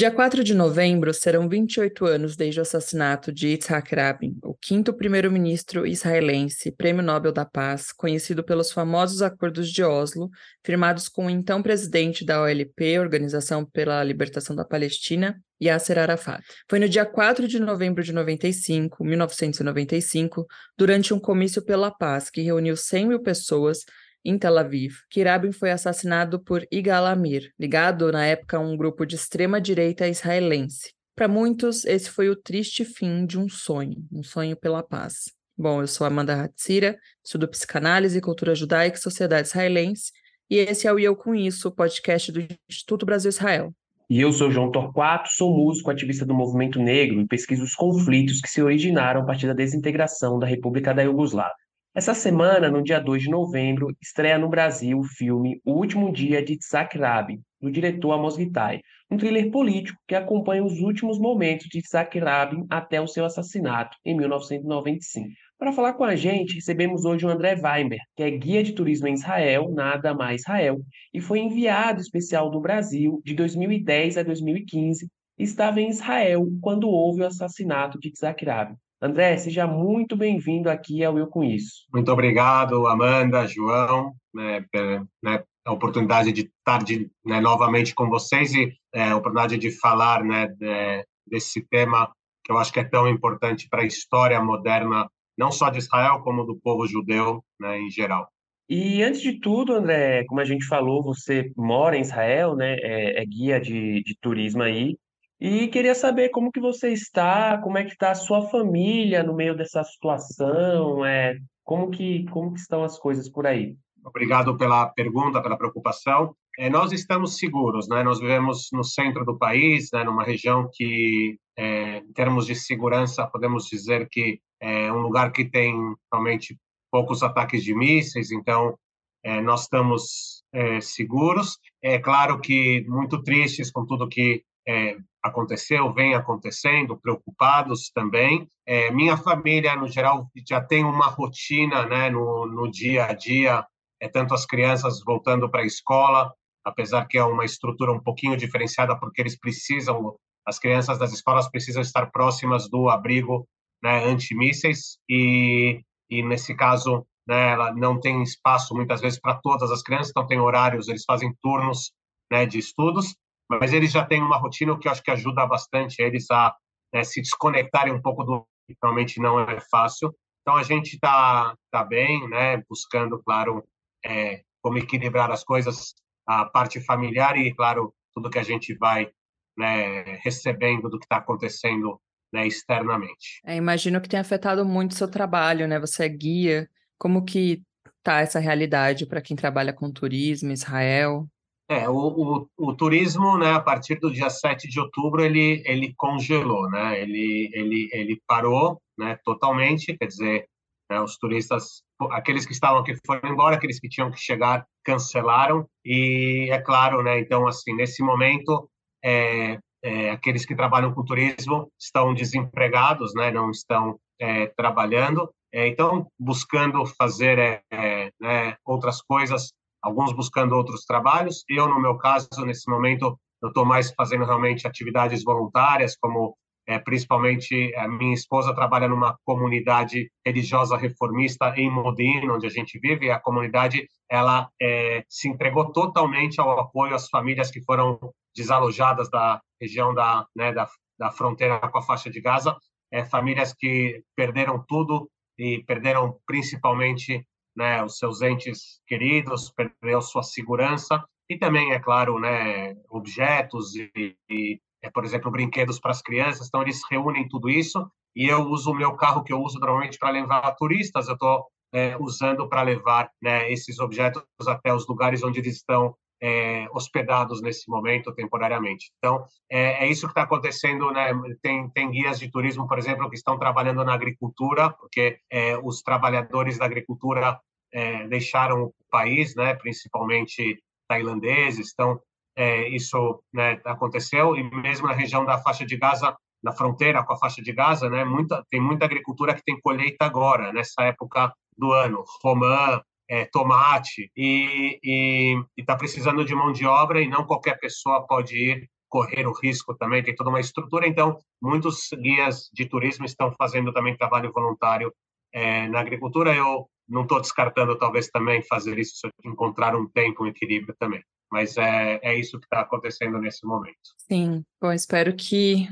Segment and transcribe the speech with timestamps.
[0.00, 4.94] dia 4 de novembro serão 28 anos desde o assassinato de Yitzhak Rabin, o quinto
[4.94, 10.30] primeiro-ministro israelense, Prêmio Nobel da Paz, conhecido pelos famosos Acordos de Oslo,
[10.64, 16.42] firmados com o então presidente da OLP, Organização pela Libertação da Palestina, Yasser Arafat.
[16.66, 20.46] Foi no dia 4 de novembro de 95, 1995,
[20.78, 23.84] durante um comício pela paz que reuniu 100 mil pessoas
[24.24, 28.76] em Tel Aviv, que Rabin foi assassinado por Igal Amir, ligado na época a um
[28.76, 30.92] grupo de extrema-direita israelense.
[31.14, 35.32] Para muitos, esse foi o triste fim de um sonho, um sonho pela paz.
[35.56, 40.12] Bom, eu sou Amanda Hatzira, estudo psicanálise, cultura judaica e sociedade israelense,
[40.48, 43.72] e esse é o Eu Com Isso, podcast do Instituto Brasil-Israel.
[44.08, 48.40] E eu sou João Torquato, sou músico, ativista do movimento negro e pesquiso os conflitos
[48.40, 51.54] que se originaram a partir da desintegração da República da Iugoslávia.
[51.92, 56.40] Essa semana, no dia 2 de novembro, estreia no Brasil o filme O Último Dia
[56.40, 61.66] de Tzak Rabin, do diretor Amos Gitai, um thriller político que acompanha os últimos momentos
[61.68, 65.30] de Tzak Rabin até o seu assassinato, em 1995.
[65.58, 69.08] Para falar com a gente, recebemos hoje o André Weinberg, que é guia de turismo
[69.08, 70.80] em Israel, Nada Mais Israel,
[71.12, 76.88] e foi enviado especial do Brasil de 2010 a 2015 e estava em Israel quando
[76.88, 78.76] houve o assassinato de Tzak Rabin.
[79.02, 81.86] André, seja muito bem-vindo aqui ao Eu Com Isso.
[81.90, 88.10] Muito obrigado, Amanda, João, né, pela né, a oportunidade de estar de, né, novamente com
[88.10, 92.12] vocês e é, a oportunidade de falar né, de, desse tema
[92.44, 96.20] que eu acho que é tão importante para a história moderna, não só de Israel,
[96.20, 98.28] como do povo judeu né, em geral.
[98.68, 102.76] E antes de tudo, André, como a gente falou, você mora em Israel, né?
[102.80, 104.96] É, é guia de, de turismo aí.
[105.40, 109.34] E queria saber como que você está, como é que está a sua família no
[109.34, 113.74] meio dessa situação, é, como que como que estão as coisas por aí?
[114.04, 116.34] Obrigado pela pergunta, pela preocupação.
[116.58, 118.02] É, nós estamos seguros, né?
[118.02, 120.04] Nós vivemos no centro do país, né?
[120.04, 125.44] Numa região que, é, em termos de segurança, podemos dizer que é um lugar que
[125.44, 125.74] tem
[126.12, 126.58] realmente
[126.90, 128.30] poucos ataques de mísseis.
[128.30, 128.76] Então,
[129.22, 131.58] é, nós estamos é, seguros.
[131.82, 138.48] É claro que muito tristes com tudo que é, aconteceu, vem acontecendo, preocupados também.
[138.66, 143.64] É, minha família, no geral, já tem uma rotina né, no, no dia a dia,
[144.00, 146.32] é tanto as crianças voltando para a escola,
[146.64, 150.16] apesar que é uma estrutura um pouquinho diferenciada, porque eles precisam,
[150.46, 153.46] as crianças das escolas precisam estar próximas do abrigo
[153.82, 159.70] né, antimísseis, e, e nesse caso, né, ela não tem espaço muitas vezes para todas
[159.70, 161.92] as crianças, então tem horários, eles fazem turnos
[162.30, 163.14] né, de estudos,
[163.58, 166.54] mas eles já têm uma rotina que eu acho que ajuda bastante eles a
[166.94, 170.14] né, se desconectarem um pouco do que realmente não é fácil.
[170.42, 173.64] Então a gente está tá bem, né, buscando, claro,
[174.04, 175.94] é, como equilibrar as coisas,
[176.26, 179.10] a parte familiar e, claro, tudo que a gente vai
[179.58, 182.00] né, recebendo do que está acontecendo
[182.32, 183.40] né, externamente.
[183.44, 185.80] É, imagino que tenha afetado muito o seu trabalho, né?
[185.80, 186.70] Você é guia.
[186.96, 187.62] Como que
[188.02, 191.28] tá essa realidade para quem trabalha com turismo, Israel?
[191.70, 195.94] É, o, o, o, turismo, né, a partir do dia 7 de outubro, ele, ele
[195.96, 200.48] congelou, né, ele, ele, ele parou né, totalmente, quer dizer,
[200.90, 205.64] né, os turistas, aqueles que estavam aqui foram embora, aqueles que tinham que chegar cancelaram,
[205.84, 208.68] e é claro, né, então, assim, nesse momento,
[209.04, 215.68] é, é, aqueles que trabalham com turismo estão desempregados, né, não estão é, trabalhando, é,
[215.68, 219.52] então, buscando fazer é, é, né, outras coisas
[219.82, 221.44] alguns buscando outros trabalhos.
[221.48, 226.36] Eu, no meu caso, nesse momento, eu estou mais fazendo realmente atividades voluntárias, como
[226.66, 232.78] é, principalmente a minha esposa trabalha numa comunidade religiosa reformista em Modin, onde a gente
[232.78, 237.98] vive, e a comunidade ela é, se entregou totalmente ao apoio às famílias que foram
[238.36, 242.56] desalojadas da região da, né, da, da fronteira com a faixa de Gaza,
[242.92, 247.26] é, famílias que perderam tudo e perderam principalmente
[247.56, 254.16] né, os seus entes queridos, perdeu sua segurança e também, é claro, né, objetos e,
[254.28, 256.48] e é, por exemplo, brinquedos para as crianças.
[256.48, 259.98] Então, eles reúnem tudo isso e eu uso o meu carro que eu uso normalmente
[259.98, 265.22] para levar turistas, eu estou é, usando para levar né, esses objetos até os lugares
[265.22, 268.90] onde eles estão é, hospedados nesse momento temporariamente.
[268.98, 270.90] Então, é, é isso que está acontecendo.
[270.90, 271.12] Né?
[271.42, 275.82] Tem, tem guias de turismo, por exemplo, que estão trabalhando na agricultura, porque é, os
[275.82, 277.40] trabalhadores da agricultura
[277.72, 279.54] é, deixaram o país, né?
[279.54, 281.72] principalmente tailandeses.
[281.72, 282.00] Então,
[282.36, 284.36] é, isso né, aconteceu.
[284.36, 287.88] E mesmo na região da faixa de Gaza, na fronteira com a faixa de Gaza,
[287.88, 292.04] né, muita, tem muita agricultura que tem colheita agora, nessa época do ano.
[292.22, 298.36] Romã, é, tomate e está precisando de mão de obra e não qualquer pessoa pode
[298.36, 300.86] ir correr o risco também, tem toda uma estrutura.
[300.86, 304.92] Então, muitos guias de turismo estão fazendo também trabalho voluntário
[305.32, 306.34] é, na agricultura.
[306.34, 310.74] Eu não estou descartando, talvez, também fazer isso se eu encontrar um tempo, um equilíbrio
[310.78, 311.02] também.
[311.30, 313.76] Mas é, é isso que está acontecendo nesse momento.
[314.08, 315.68] Sim, bom, espero que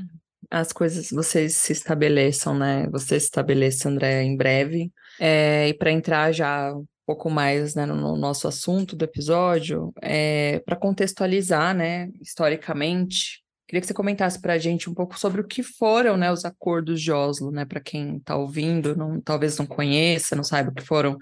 [0.49, 2.87] as coisas vocês se estabeleçam, né?
[2.89, 4.91] Você se estabeleça, André, em breve.
[5.19, 6.73] É, e para entrar já
[7.09, 13.87] pouco mais né, no nosso assunto do episódio, é, para contextualizar, né, historicamente, queria que
[13.87, 17.11] você comentasse para a gente um pouco sobre o que foram, né, os acordos de
[17.11, 21.17] Oslo, né, para quem está ouvindo, não, talvez não conheça, não saiba o que foram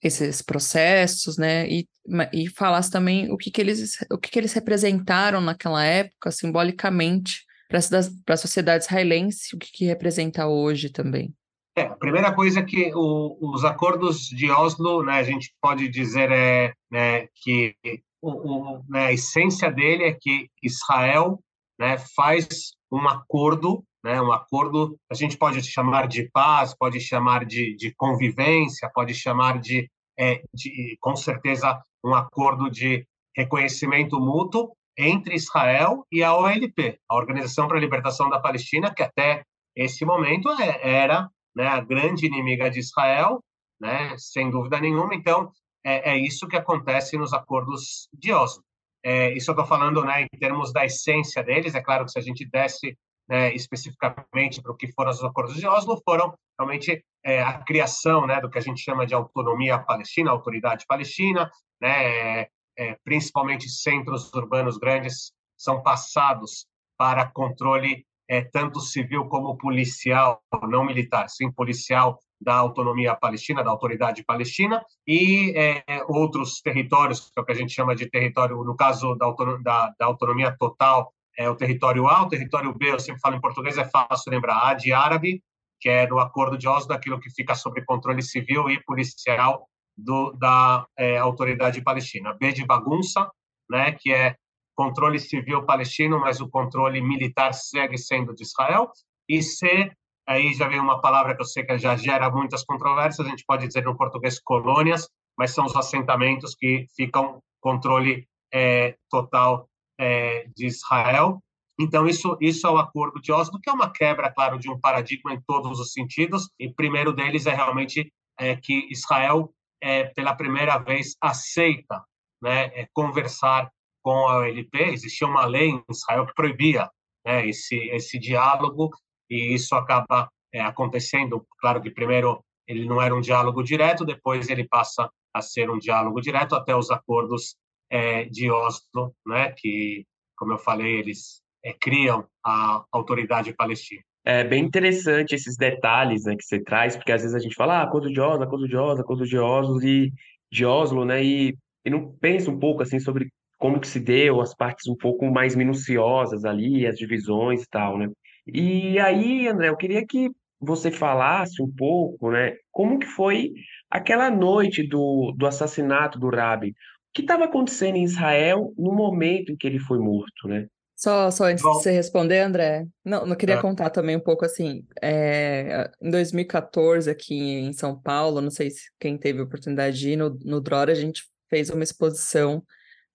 [0.00, 1.88] esses processos, né, e,
[2.32, 7.44] e falasse também o que, que eles, o que, que eles representaram naquela época, simbolicamente,
[7.68, 11.34] para a sociedade israelense, o que, que representa hoje também?
[11.76, 15.88] É, a primeira coisa é que o, os acordos de Oslo, né, a gente pode
[15.88, 17.74] dizer é, né, que
[18.22, 21.40] o, o, né, a essência dele é que Israel
[21.78, 27.44] né, faz um acordo, né, um acordo, a gente pode chamar de paz, pode chamar
[27.44, 33.04] de, de convivência, pode chamar de, é, de, com certeza, um acordo de
[33.36, 39.02] reconhecimento mútuo, entre Israel e a OLP, a Organização para a Libertação da Palestina, que
[39.02, 39.42] até
[39.74, 43.42] esse momento é, era né, a grande inimiga de Israel,
[43.80, 45.14] né, sem dúvida nenhuma.
[45.14, 45.50] Então,
[45.84, 48.62] é, é isso que acontece nos acordos de Oslo.
[49.02, 51.74] É, isso eu estou falando né, em termos da essência deles.
[51.74, 52.96] É claro que se a gente desce
[53.28, 58.26] né, especificamente para o que foram os acordos de Oslo, foram realmente é, a criação
[58.26, 61.50] né, do que a gente chama de autonomia palestina, autoridade palestina,
[61.80, 62.46] né,
[62.76, 66.66] é, principalmente centros urbanos grandes, são passados
[66.98, 73.70] para controle é, tanto civil como policial, não militar, sim policial da autonomia palestina, da
[73.70, 78.62] autoridade palestina, e é, outros territórios, que é o que a gente chama de território,
[78.64, 82.92] no caso da, autonomia, da, da autonomia total, é o território A, o território B,
[82.92, 85.42] eu sempre falo em português, é fácil lembrar, A de árabe,
[85.80, 90.32] que é no Acordo de Oslo, aquilo que fica sob controle civil e policial do,
[90.32, 92.34] da é, autoridade palestina.
[92.38, 93.28] B de bagunça,
[93.68, 94.36] né, que é
[94.74, 98.90] controle civil palestino, mas o controle militar segue sendo de Israel.
[99.28, 99.92] E C,
[100.26, 103.44] aí já vem uma palavra que eu sei que já gera muitas controvérsias, a gente
[103.46, 109.68] pode dizer no português colônias, mas são os assentamentos que ficam controle é, total
[109.98, 111.42] é, de Israel.
[111.78, 114.78] Então, isso, isso é o acordo de Oslo, que é uma quebra, claro, de um
[114.78, 116.48] paradigma em todos os sentidos.
[116.58, 119.52] E primeiro deles é realmente é, que Israel
[119.84, 122.02] é, pela primeira vez, aceita
[122.42, 123.70] né, é, conversar
[124.04, 124.92] com a OLP.
[124.92, 126.90] Existia uma lei em Israel que proibia
[127.24, 128.90] né, esse, esse diálogo,
[129.30, 131.44] e isso acaba é, acontecendo.
[131.58, 135.78] Claro que primeiro ele não era um diálogo direto, depois ele passa a ser um
[135.78, 137.56] diálogo direto até os acordos
[137.90, 144.02] é, de Oslo, né, que, como eu falei, eles é, criam a autoridade palestina.
[144.26, 147.80] É bem interessante esses detalhes, né, que você traz, porque às vezes a gente fala,
[147.80, 150.12] ah, acordo de Oslo, acordo de Oslo, acordo de Oslo, e,
[150.50, 153.30] de Oslo, né, e, e não pensa um pouco, assim, sobre
[153.64, 157.96] como que se deu, as partes um pouco mais minuciosas ali, as divisões e tal,
[157.96, 158.10] né.
[158.46, 160.30] E aí, André, eu queria que
[160.60, 163.54] você falasse um pouco, né, como que foi
[163.90, 166.74] aquela noite do, do assassinato do Rabin, o
[167.14, 170.66] que estava acontecendo em Israel no momento em que ele foi morto, né?
[170.94, 173.62] Só, só antes Bom, de você responder, André, não, não queria é.
[173.62, 178.90] contar também um pouco assim, é, em 2014 aqui em São Paulo, não sei se
[179.00, 182.62] quem teve a oportunidade de ir no, no Drora, a gente fez uma exposição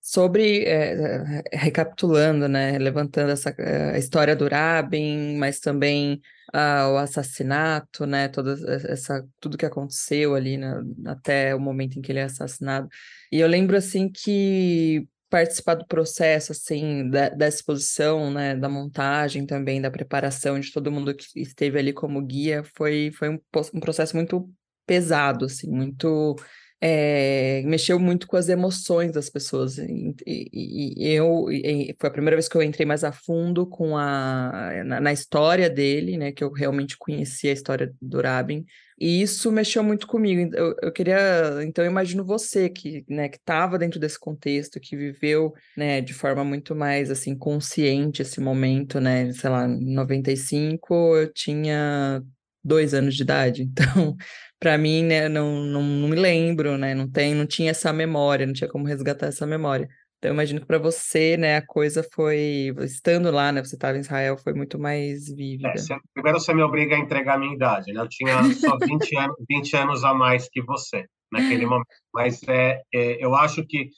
[0.01, 3.53] sobre, é, recapitulando, né, levantando essa
[3.93, 6.21] a história do Rabin, mas também
[6.53, 8.53] ah, o assassinato, né, toda
[8.91, 12.87] essa, tudo que aconteceu ali, né, até o momento em que ele é assassinado.
[13.31, 19.45] E eu lembro, assim, que participar do processo, assim, da, da, exposição, né, da montagem
[19.45, 23.39] também, da preparação de todo mundo que esteve ali como guia, foi, foi um,
[23.73, 24.49] um processo muito
[24.85, 26.35] pesado, assim, muito...
[26.81, 29.77] É, mexeu muito com as emoções das pessoas.
[29.77, 33.67] E, e, e eu e, foi a primeira vez que eu entrei mais a fundo
[33.67, 36.31] com a na, na, história dele, né?
[36.31, 38.65] Que eu realmente conheci a história do Rabin.
[38.99, 40.53] E isso mexeu muito comigo.
[40.55, 44.97] Eu, eu queria, então, eu imagino você que, né, que estava dentro desse contexto, que
[44.97, 49.31] viveu, né, de forma muito mais assim consciente esse momento, né?
[49.31, 52.21] Sei lá, em 95 eu tinha
[52.63, 54.15] dois anos de idade, então
[54.59, 56.93] para mim, né, não, não, não me lembro, né?
[56.93, 59.87] Não tem, não tinha essa memória, não tinha como resgatar essa memória.
[60.17, 63.97] Então, eu imagino que para você, né, a coisa foi, estando lá, né, você estava
[63.97, 65.69] em Israel, foi muito mais vívida.
[65.69, 68.01] É, primeiro você me obriga a entregar a minha idade, né?
[68.01, 71.87] Eu tinha só 20 anos, 20 anos a mais que você naquele momento.
[72.13, 73.89] Mas é, é eu acho que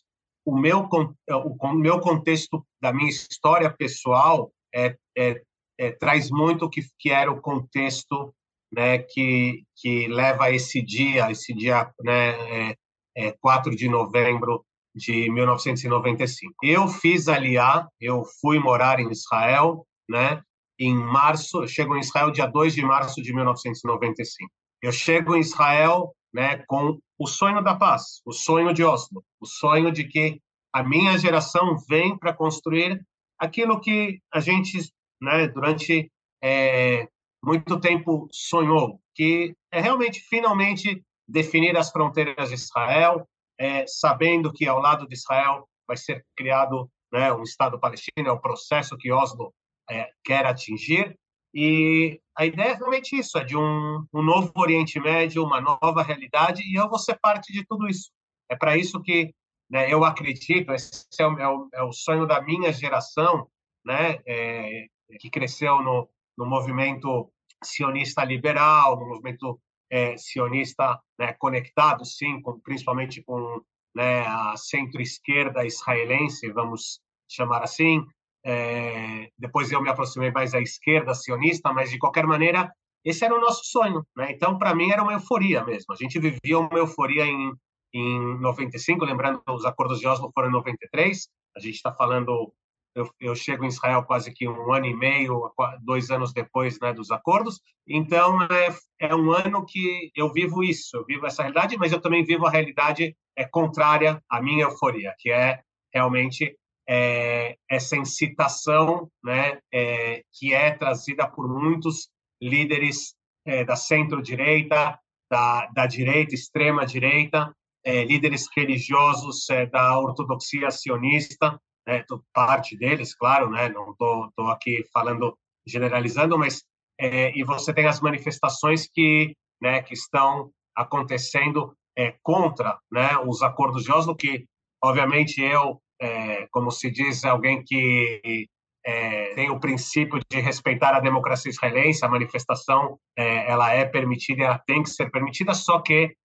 [0.45, 0.87] o meu,
[1.27, 5.41] é, o, o meu contexto da minha história pessoal é, é,
[5.79, 8.31] é, traz muito que, que era o contexto
[8.71, 12.75] né, que, que leva esse dia, esse dia né, é,
[13.15, 16.53] é, 4 de novembro de 1995.
[16.63, 20.41] Eu fiz aliar, eu fui morar em Israel, né,
[20.79, 24.49] em março, chego em Israel dia 2 de março de 1995.
[24.81, 29.45] Eu chego em Israel né, com o sonho da paz, o sonho de Oslo, o
[29.45, 30.41] sonho de que
[30.73, 33.01] a minha geração vem para construir
[33.37, 36.11] aquilo que a gente, né, durante
[36.41, 37.07] é,
[37.43, 43.27] muito tempo sonhou, que é realmente, finalmente, definir as fronteiras de Israel,
[43.59, 48.31] é, sabendo que ao lado de Israel vai ser criado né, um Estado palestino, é
[48.31, 49.53] o processo que Oslo
[49.89, 51.17] é, quer atingir,
[51.53, 56.01] e a ideia é realmente isso, é de um, um novo Oriente Médio, uma nova
[56.01, 58.09] realidade, e eu vou ser parte de tudo isso.
[58.49, 59.33] É para isso que
[59.69, 63.47] né, eu acredito, esse é o, é o, é o, sonho da minha geração,
[63.85, 64.85] né, é,
[65.19, 66.09] que cresceu no,
[66.41, 67.31] no movimento
[67.63, 73.61] sionista liberal, no movimento é, sionista né, conectado, sim, com, principalmente com
[73.95, 78.03] né, a centro-esquerda israelense, vamos chamar assim,
[78.45, 82.71] é, depois eu me aproximei mais da esquerda sionista, mas de qualquer maneira
[83.03, 84.31] esse era o nosso sonho, né?
[84.31, 85.91] Então para mim era uma euforia mesmo.
[85.91, 87.51] A gente vivia uma euforia em
[87.93, 91.27] em 95, lembrando os acordos de Oslo foram em 93.
[91.55, 92.53] A gente está falando
[92.95, 96.93] eu, eu, chego em Israel quase que um ano e meio, dois anos depois né,
[96.93, 97.61] dos acordos.
[97.87, 102.01] Então, é, é um ano que eu vivo isso, eu vivo essa realidade, mas eu
[102.01, 105.61] também vivo a realidade é, contrária à minha euforia, que é
[105.93, 106.55] realmente
[106.87, 112.09] é, essa incitação né, é, que é trazida por muitos
[112.41, 121.59] líderes é, da centro-direita, da, da direita, extrema-direita, é, líderes religiosos é, da ortodoxia sionista,
[121.87, 126.63] né, parte deles, claro, né, não estou aqui falando, generalizando, mas
[126.99, 131.75] é, e você tem as manifestações que, né, que estão acontecendo
[132.23, 134.45] contra né, os acordos de Oslo, que,
[134.81, 138.47] obviamente, eu é, como se diz, alguém que
[138.83, 144.43] é, tem o princípio de respeitar a democracia israelense, a manifestação é, ela é permitida,
[144.43, 146.15] ela tem que ser permitida, só que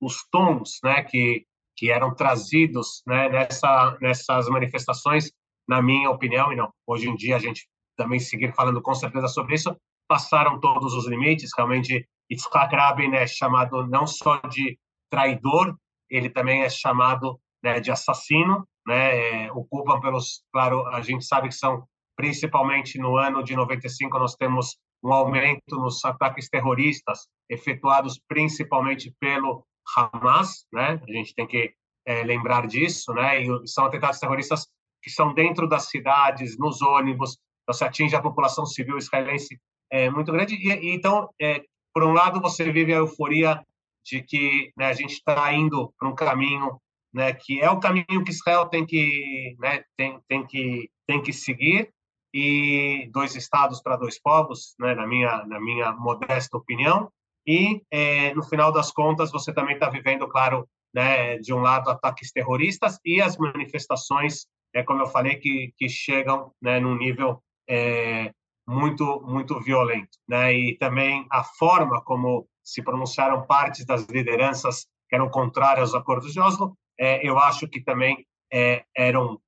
[0.00, 1.44] os tons né, que,
[1.80, 5.32] que eram trazidos né, nessa, nessas manifestações,
[5.66, 9.28] na minha opinião, e não, hoje em dia a gente também seguir falando com certeza
[9.28, 9.74] sobre isso,
[10.06, 14.78] passaram todos os limites, realmente Yitzhak Rabin é chamado não só de
[15.10, 15.74] traidor,
[16.10, 21.48] ele também é chamado né, de assassino, né, é, ocupam pelos, claro, a gente sabe
[21.48, 21.82] que são
[22.14, 29.64] principalmente no ano de 95 nós temos um aumento nos ataques terroristas efetuados principalmente pelo
[29.96, 31.00] Hamas, né?
[31.06, 31.72] A gente tem que
[32.06, 33.42] é, lembrar disso, né?
[33.42, 34.66] E são atentados terroristas
[35.02, 39.58] que são dentro das cidades, nos ônibus, então se atinge a população civil israelense
[39.90, 40.54] é muito grande.
[40.54, 43.64] E, e então, é, por um lado, você vive a euforia
[44.04, 46.80] de que né, a gente está indo para um caminho
[47.12, 51.32] né, que é o caminho que Israel tem que, né, tem, tem que, tem que
[51.32, 51.92] seguir
[52.32, 57.10] e dois estados para dois povos, né, na minha, na minha modesta opinião.
[57.46, 61.90] E é, no final das contas, você também está vivendo, claro, né, de um lado
[61.90, 67.42] ataques terroristas e as manifestações, é como eu falei, que que chegam, né, num nível
[67.68, 68.32] é,
[68.68, 70.52] muito muito violento, né?
[70.52, 76.32] E também a forma como se pronunciaram partes das lideranças que eram contrárias aos acordos
[76.32, 79.40] de Oslo é, eu acho que também é, eram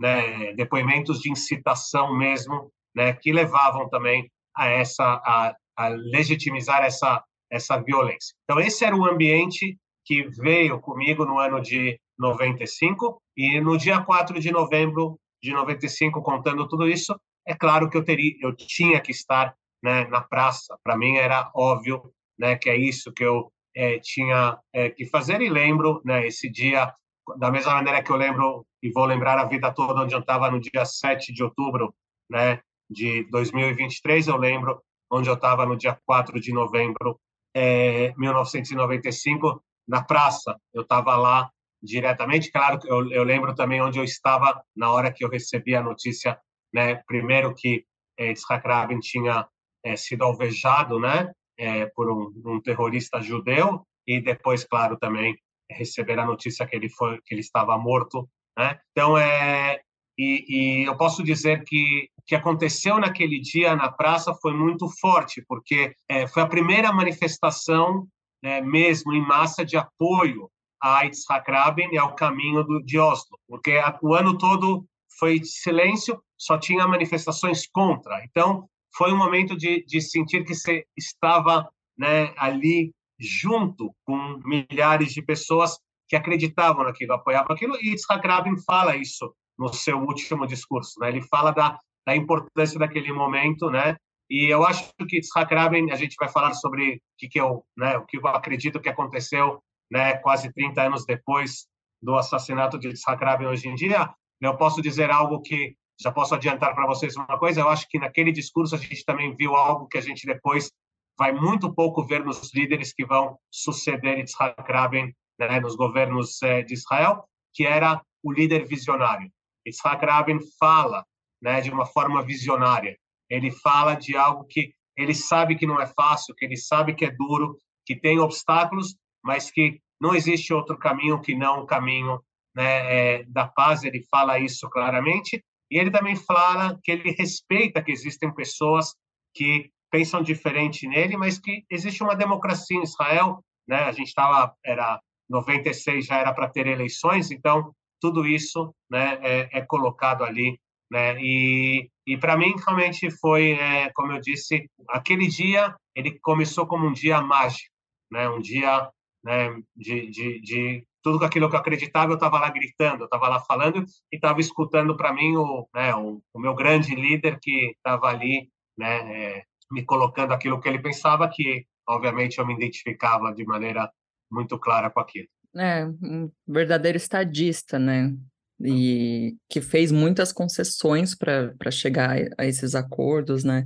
[0.00, 7.22] né, depoimentos de incitação mesmo, né, que levavam também a essa a, a, legitimizar essa
[7.48, 8.34] essa violência.
[8.44, 14.00] Então esse era o ambiente que veio comigo no ano de 95 e no dia
[14.00, 19.00] 4 de novembro de 95 contando tudo isso, é claro que eu teria eu tinha
[19.00, 20.76] que estar né, na praça.
[20.82, 25.40] Para mim era óbvio, né, que é isso que eu é, tinha é, que fazer
[25.40, 26.92] e lembro né, esse dia
[27.38, 30.50] da mesma maneira que eu lembro e vou lembrar a vida toda onde eu estava
[30.50, 31.94] no dia 7 de outubro
[32.30, 34.80] né, de 2023, eu lembro
[35.10, 37.18] onde eu estava no dia 4 de novembro
[37.54, 40.56] é, 1995 na praça.
[40.74, 41.50] Eu estava lá
[41.82, 45.82] diretamente, claro, eu, eu lembro também onde eu estava na hora que eu recebi a
[45.82, 46.38] notícia,
[46.72, 47.84] né, primeiro que
[48.18, 49.46] é, Yitzhak Rabin tinha
[49.84, 55.38] é, sido alvejado, né, é, por um, um, terrorista judeu e depois, claro, também
[55.70, 58.78] receber a notícia que ele foi que ele estava morto, né?
[58.92, 59.80] Então é
[60.18, 64.88] e, e eu posso dizer que o que aconteceu naquele dia na praça foi muito
[64.98, 68.06] forte, porque é, foi a primeira manifestação
[68.42, 73.38] né, mesmo em massa de apoio a Yitzhak Rabin e ao caminho do, de Oslo,
[73.48, 74.86] porque a, o ano todo
[75.18, 78.22] foi silêncio, só tinha manifestações contra.
[78.24, 85.12] Então, foi um momento de, de sentir que você estava né, ali junto com milhares
[85.12, 90.46] de pessoas que acreditavam naquilo, apoiavam aquilo, e Yitzhak Rabin fala isso no seu último
[90.46, 91.08] discurso, né?
[91.08, 93.96] Ele fala da, da importância daquele momento, né?
[94.28, 97.64] E eu acho que Yitzhak Rabin, a gente vai falar sobre o que, que eu,
[97.76, 101.68] né, o que eu acredito que aconteceu, né, quase 30 anos depois
[102.02, 104.12] do assassinato de Yitzhak Rabin hoje em dia.
[104.40, 107.98] Eu posso dizer algo que já posso adiantar para vocês uma coisa, eu acho que
[107.98, 110.70] naquele discurso a gente também viu algo que a gente depois
[111.18, 116.62] vai muito pouco ver nos líderes que vão suceder Yitzhak Rabin né, nos governos eh,
[116.62, 119.30] de Israel, que era o líder visionário.
[119.66, 121.04] Yitzhak Rabin fala
[121.42, 122.96] né, de uma forma visionária.
[123.28, 127.04] Ele fala de algo que ele sabe que não é fácil, que ele sabe que
[127.04, 132.20] é duro, que tem obstáculos, mas que não existe outro caminho que não o caminho
[132.54, 133.82] né, é, da paz.
[133.84, 135.42] Ele fala isso claramente.
[135.70, 138.94] E ele também fala que ele respeita que existem pessoas
[139.34, 143.44] que pensam diferente nele, mas que existe uma democracia em Israel.
[143.68, 143.78] Né?
[143.78, 147.72] A gente estava era 96 já era para ter eleições, então
[148.06, 150.58] tudo isso né, é, é colocado ali.
[150.90, 151.20] Né?
[151.20, 156.86] E, e para mim, realmente foi, é, como eu disse, aquele dia, ele começou como
[156.86, 157.68] um dia mágico,
[158.12, 158.28] né?
[158.28, 158.88] um dia
[159.24, 163.28] né, de, de, de tudo aquilo que eu acreditava, eu estava lá gritando, eu estava
[163.28, 167.72] lá falando e estava escutando para mim o, né, o, o, meu grande líder que
[167.76, 168.48] estava ali
[168.78, 168.98] né,
[169.38, 173.90] é, me colocando aquilo que ele pensava, que obviamente eu me identificava de maneira
[174.30, 175.26] muito clara com aquilo.
[175.58, 178.14] É, um verdadeiro estadista, né?
[178.60, 183.64] E que fez muitas concessões para chegar a esses acordos, né?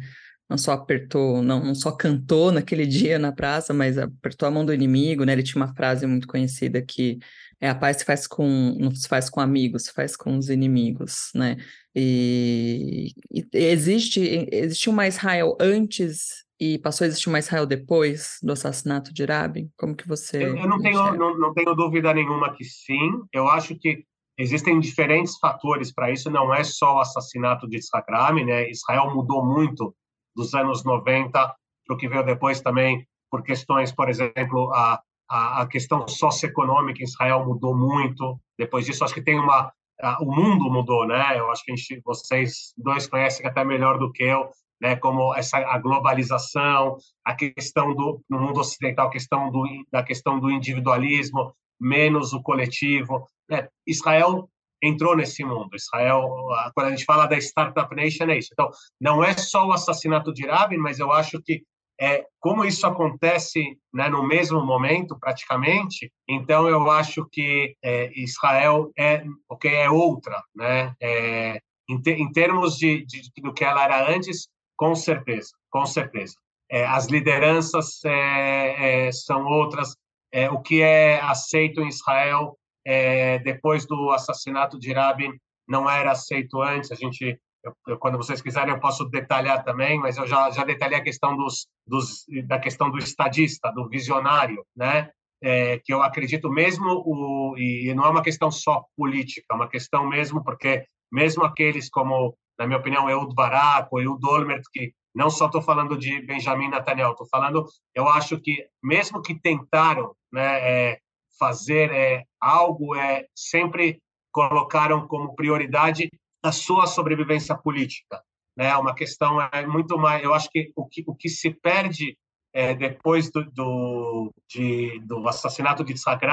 [0.49, 4.65] Não só apertou, não, não só cantou naquele dia na praça, mas apertou a mão
[4.65, 5.33] do inimigo, né?
[5.33, 7.19] Ele tinha uma frase muito conhecida que
[7.61, 10.49] é a paz se faz com não se faz com amigos, se faz com os
[10.49, 11.57] inimigos, né?
[11.95, 18.53] E, e existe existe uma Israel antes e passou a existir uma Israel depois do
[18.53, 19.71] assassinato de Rabin?
[19.79, 20.45] Como que você...
[20.45, 23.23] Eu, eu não, tenho, não, não, tenho dúvida nenhuma que sim.
[23.33, 24.05] Eu acho que
[24.39, 26.31] existem diferentes fatores para isso.
[26.31, 28.69] Não é só o assassinato de Yitzhak Rabin, né?
[28.69, 29.95] Israel mudou muito
[30.37, 35.63] dos anos 90 para o que veio depois também por questões, por exemplo, a, a,
[35.63, 38.39] a questão socioeconômica em Israel mudou muito.
[38.59, 39.73] Depois disso, acho que tem uma
[40.21, 41.39] o mundo mudou, né?
[41.39, 44.49] Eu acho que gente, vocês dois conhecem até melhor do que eu
[44.81, 50.03] né, como essa a globalização, a questão do no mundo ocidental, a questão do da
[50.03, 53.27] questão do individualismo, menos o coletivo.
[53.49, 53.69] Né?
[53.87, 54.49] Israel
[54.83, 55.75] entrou nesse mundo.
[55.75, 56.27] Israel,
[56.75, 58.49] quando a gente fala da startup nation, é isso.
[58.53, 61.63] Então, não é só o assassinato de Rabin, mas eu acho que
[62.01, 68.91] é, como isso acontece né, no mesmo momento, praticamente, então eu acho que é, Israel
[68.99, 70.95] é, okay, é outra, né?
[70.99, 74.49] É, em, te, em, termos de, de, do que ela era antes,
[74.81, 76.35] com certeza, com certeza.
[76.71, 79.95] É, as lideranças é, é, são outras.
[80.33, 85.33] É, o que é aceito em Israel é, depois do assassinato de Rabin
[85.69, 86.91] não era aceito antes.
[86.91, 90.65] A gente, eu, eu, quando vocês quiserem, eu posso detalhar também, mas eu já, já
[90.65, 95.11] detalhei a questão dos, dos, da questão do estadista, do visionário, né?
[95.43, 99.69] É, que eu acredito mesmo o e não é uma questão só política, é uma
[99.69, 104.93] questão mesmo porque mesmo aqueles como na minha opinião, Ehud Barak ou Ehud Olmert, que
[105.15, 110.15] não só estou falando de Benjamin Netanyahu, estou falando, eu acho que mesmo que tentaram
[110.31, 110.99] né, é,
[111.39, 113.99] fazer é, algo, é, sempre
[114.31, 116.11] colocaram como prioridade
[116.43, 118.23] a sua sobrevivência política.
[118.55, 118.77] Né?
[118.77, 122.15] Uma questão é muito mais, eu acho que o que, o que se perde
[122.53, 126.27] é, depois do, do, de, do assassinato de Yitzhak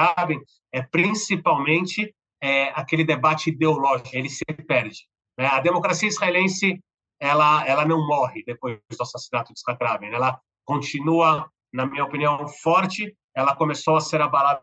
[0.74, 5.08] é principalmente é, aquele debate ideológico, ele se perde.
[5.38, 6.80] A democracia israelense
[7.20, 10.08] ela ela não morre depois do assassinato de Yitzhak Rabin.
[10.08, 13.14] Ela continua, na minha opinião, forte.
[13.34, 14.62] Ela começou a ser abalada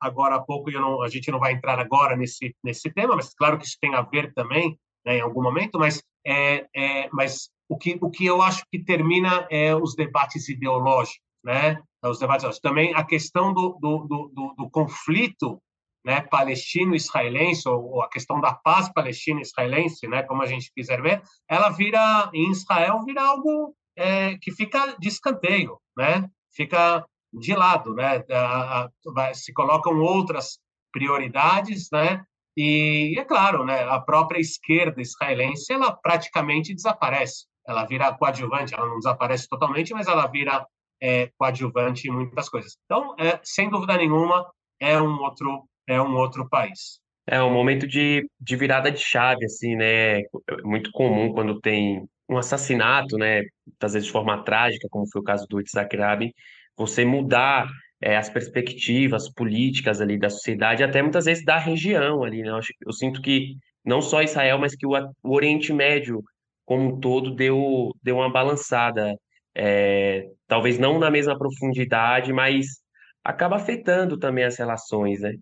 [0.00, 3.32] agora há pouco e não, a gente não vai entrar agora nesse nesse tema, mas
[3.34, 5.78] claro que isso tem a ver também né, em algum momento.
[5.78, 10.48] Mas é, é mas o que o que eu acho que termina é os debates
[10.48, 11.80] ideológicos, né?
[12.04, 15.60] Os debates também a questão do, do, do, do conflito
[16.04, 21.70] né, palestino-israelense, ou, a questão da paz palestino-israelense, né, como a gente quiser ver, ela
[21.70, 28.24] vira, em Israel, vira algo é, que fica de escanteio, né, fica de lado, né,
[28.30, 30.58] a, a, se colocam outras
[30.92, 32.24] prioridades, né,
[32.56, 38.86] e é claro, né, a própria esquerda israelense, ela praticamente desaparece, ela vira coadjuvante, ela
[38.86, 40.66] não desaparece totalmente, mas ela vira
[41.00, 42.76] é, coadjuvante em muitas coisas.
[42.84, 47.00] Então, é, sem dúvida nenhuma, é um outro é um outro país.
[47.26, 50.22] É um momento de, de virada de chave, assim, né?
[50.64, 53.42] Muito comum quando tem um assassinato, né?
[53.80, 56.32] Às vezes de forma trágica, como foi o caso do Itzhak Rabin,
[56.76, 57.68] você mudar
[58.00, 62.50] é, as perspectivas políticas ali da sociedade, até muitas vezes da região ali, né?
[62.50, 66.22] Eu, acho, eu sinto que não só Israel, mas que o, o Oriente Médio
[66.64, 69.14] como um todo deu, deu uma balançada.
[69.54, 72.66] É, talvez não na mesma profundidade, mas
[73.24, 75.32] acaba afetando também as relações, né?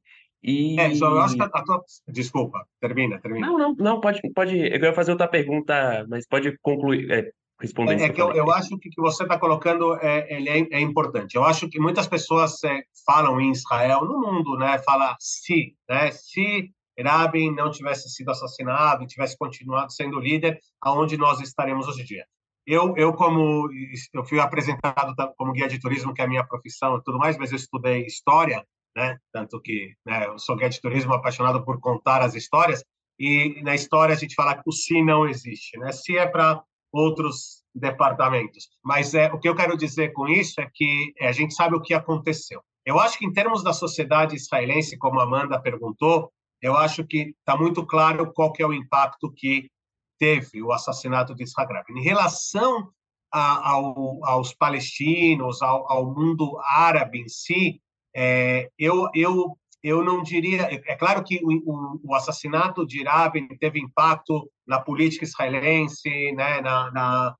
[0.42, 0.78] E...
[0.78, 1.82] É, eu acho que a tua...
[2.06, 3.46] Desculpa, termina, termina.
[3.46, 4.56] Não, não, não, pode, pode.
[4.56, 8.00] Eu ia fazer outra pergunta, mas pode concluir, é, responder.
[8.00, 10.66] É, é que eu, eu, acho que o que você está colocando é, ele é,
[10.72, 11.34] é, importante.
[11.34, 14.78] Eu acho que muitas pessoas é, falam em Israel, no mundo, né?
[14.78, 16.10] Fala se, né?
[16.12, 22.04] Se Rabin não tivesse sido assassinado, tivesse continuado sendo líder, aonde nós estaremos hoje em
[22.04, 22.24] dia.
[22.66, 23.68] Eu, eu como
[24.12, 27.38] eu fui apresentado como guia de turismo, que é a minha profissão e tudo mais,
[27.38, 28.62] mas eu estudei história,
[28.98, 29.16] né?
[29.32, 32.84] Tanto que né, eu sou guia de turismo apaixonado por contar as histórias.
[33.18, 35.92] E na história a gente fala que o se não existe, né?
[35.92, 38.68] Se é para outros departamentos.
[38.84, 41.80] Mas é o que eu quero dizer com isso é que a gente sabe o
[41.80, 42.60] que aconteceu.
[42.84, 47.34] Eu acho que em termos da sociedade israelense, como a Amanda perguntou, eu acho que
[47.38, 49.70] está muito claro qual que é o impacto que
[50.18, 52.00] teve o assassinato de Rabin.
[52.00, 52.90] Em relação
[53.32, 57.80] a, ao, aos palestinos, ao, ao, mundo árabe em si,
[58.14, 60.62] é, eu, eu, eu não diria.
[60.86, 66.90] É claro que o, o, assassinato de Rabin teve impacto na política israelense, né, na,
[66.90, 67.36] na,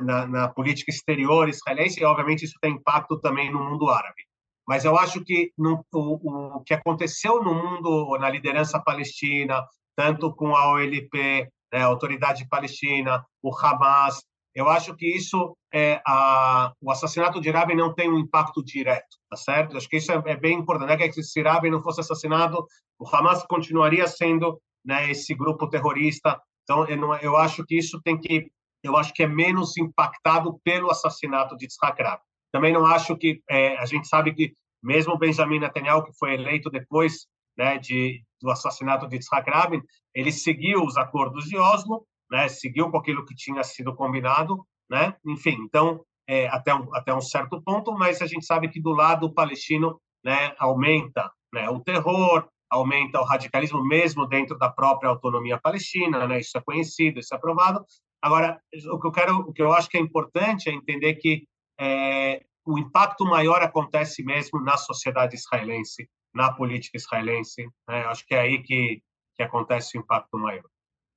[0.00, 4.22] na, na política exterior israelense, e obviamente isso tem impacto também no mundo árabe.
[4.66, 9.64] Mas eu acho que no, o, o que aconteceu no mundo, na liderança palestina,
[9.96, 14.22] tanto com a OLP, né, a Autoridade Palestina, o Hamas,
[14.54, 19.16] eu acho que isso é a, o assassinato de Rabin não tem um impacto direto,
[19.30, 19.76] tá certo?
[19.76, 20.88] Acho que isso é, é bem importante.
[20.88, 22.66] Não é que se Rabin não fosse assassinado,
[22.98, 26.40] o Hamas continuaria sendo né, esse grupo terrorista.
[26.64, 28.50] Então, eu, não, eu acho que isso tem que,
[28.82, 32.22] eu acho que é menos impactado pelo assassinato de Yitzhak Rabin.
[32.52, 36.68] Também não acho que é, a gente sabe que mesmo Benjamin Netanyahu, que foi eleito
[36.68, 39.80] depois né, de, do assassinato de Yitzhak Rabin,
[40.14, 45.14] ele seguiu os acordos de Oslo, né, seguiu com aquilo que tinha sido combinado, né,
[45.26, 48.92] enfim, então é, até um, até um certo ponto, mas a gente sabe que do
[48.92, 55.60] lado palestino né, aumenta né, o terror, aumenta o radicalismo mesmo dentro da própria autonomia
[55.60, 57.84] palestina, né, isso é conhecido, isso é provado.
[58.22, 58.58] Agora,
[58.90, 61.44] o que eu quero, o que eu acho que é importante é entender que
[61.78, 67.68] é, o impacto maior acontece mesmo na sociedade israelense, na política israelense.
[67.86, 68.04] Né?
[68.04, 69.02] Acho que é aí que,
[69.34, 70.64] que acontece o impacto maior.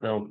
[0.06, 0.30] Não,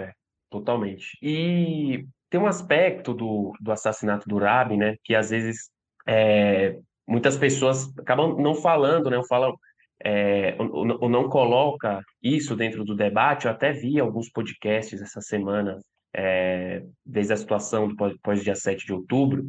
[0.00, 0.12] é,
[0.50, 1.16] totalmente.
[1.22, 5.70] E tem um aspecto do, do assassinato do Rabin, né, que às vezes
[6.08, 6.76] é,
[7.06, 9.54] muitas pessoas acabam não falando, né, ou falam,
[10.04, 13.46] é, ou, ou, não coloca isso dentro do debate.
[13.46, 15.78] Eu até vi alguns podcasts essa semana,
[16.12, 19.46] é, desde a situação do pós-dia 7 de outubro,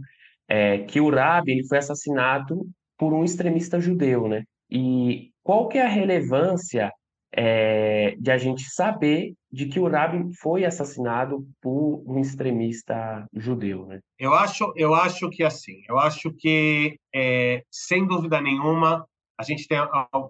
[0.48, 4.44] é, que o Rabi ele foi assassinado por um extremista judeu, né?
[4.70, 6.92] E qual que é a relevância
[7.34, 13.86] é, de a gente saber de que o Rabi foi assassinado por um extremista judeu,
[13.86, 14.00] né?
[14.20, 19.06] Eu acho, eu acho que assim, eu acho que é, sem dúvida nenhuma
[19.40, 19.80] a gente tem,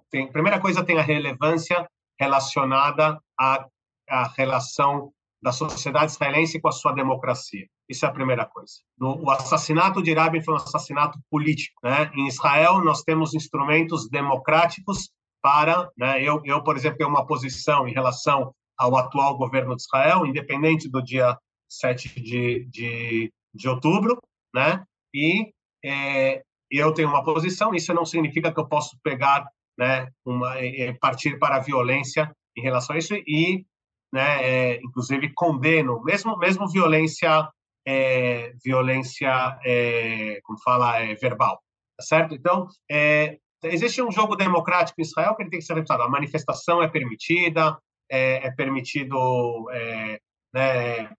[0.09, 1.85] tem, primeira coisa tem a relevância
[2.19, 3.65] relacionada à,
[4.09, 5.11] à relação
[5.41, 7.65] da sociedade israelense com a sua democracia.
[7.89, 8.73] Isso é a primeira coisa.
[8.99, 11.75] o assassinato de Rabin foi um assassinato político.
[11.83, 12.09] Né?
[12.15, 15.09] Em Israel, nós temos instrumentos democráticos
[15.41, 15.89] para.
[15.97, 16.21] Né?
[16.23, 20.89] Eu, eu, por exemplo, tenho uma posição em relação ao atual governo de Israel, independente
[20.89, 21.37] do dia
[21.69, 24.19] 7 de, de, de outubro,
[24.53, 24.83] né?
[25.13, 25.51] e
[25.83, 29.45] é, eu tenho uma posição, isso não significa que eu posso pegar,
[29.77, 30.55] né, uma,
[30.99, 33.65] partir para a violência em relação a isso, e
[34.13, 37.49] né, é, inclusive condeno, mesmo mesmo violência
[37.85, 41.61] é, violência, é, como fala, é, verbal,
[41.97, 42.35] tá certo?
[42.35, 46.03] Então, é, existe um jogo democrático em Israel que ele tem que ser respeitado.
[46.03, 47.77] A manifestação é permitida,
[48.09, 50.19] é, é permitido, é,
[50.53, 51.09] né,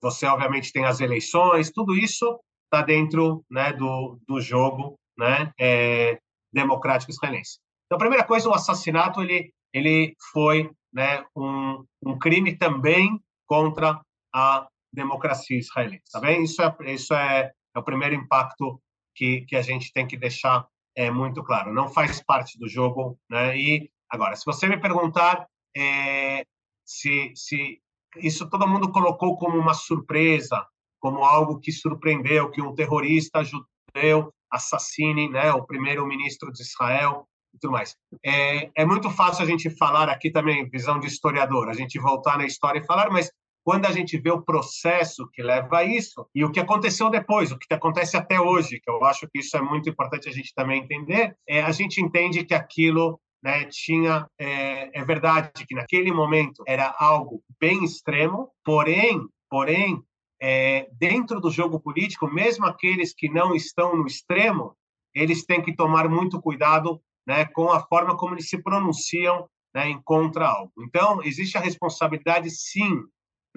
[0.00, 5.52] você obviamente tem as eleições, tudo isso está dentro né, do, do jogo né,
[6.52, 7.58] democrático israelense.
[7.86, 14.00] Então, a primeira coisa, o assassinato ele ele foi né, um, um crime também contra
[14.34, 16.42] a democracia israelense, tá bem?
[16.42, 18.80] Isso é isso é, é o primeiro impacto
[19.14, 20.66] que que a gente tem que deixar
[20.98, 21.72] é muito claro.
[21.72, 23.56] Não faz parte do jogo, né?
[23.56, 26.44] E agora, se você me perguntar é,
[26.84, 27.80] se se
[28.16, 30.66] isso todo mundo colocou como uma surpresa,
[30.98, 37.58] como algo que surpreendeu que um terrorista judeu assassine, né, o primeiro-ministro de Israel, e
[37.60, 37.94] tudo mais.
[38.24, 42.38] É, é muito fácil a gente falar aqui também, visão de historiador, a gente voltar
[42.38, 43.30] na história e falar, mas
[43.68, 47.52] quando a gente vê o processo que leva a isso e o que aconteceu depois,
[47.52, 50.54] o que acontece até hoje, que eu acho que isso é muito importante a gente
[50.54, 56.10] também entender, é, a gente entende que aquilo né, tinha é, é verdade que naquele
[56.10, 60.02] momento era algo bem extremo, porém, porém
[60.40, 64.74] é, dentro do jogo político, mesmo aqueles que não estão no extremo,
[65.14, 69.90] eles têm que tomar muito cuidado né, com a forma como eles se pronunciam né,
[69.90, 70.72] em contra algo.
[70.78, 73.02] Então, existe a responsabilidade, sim,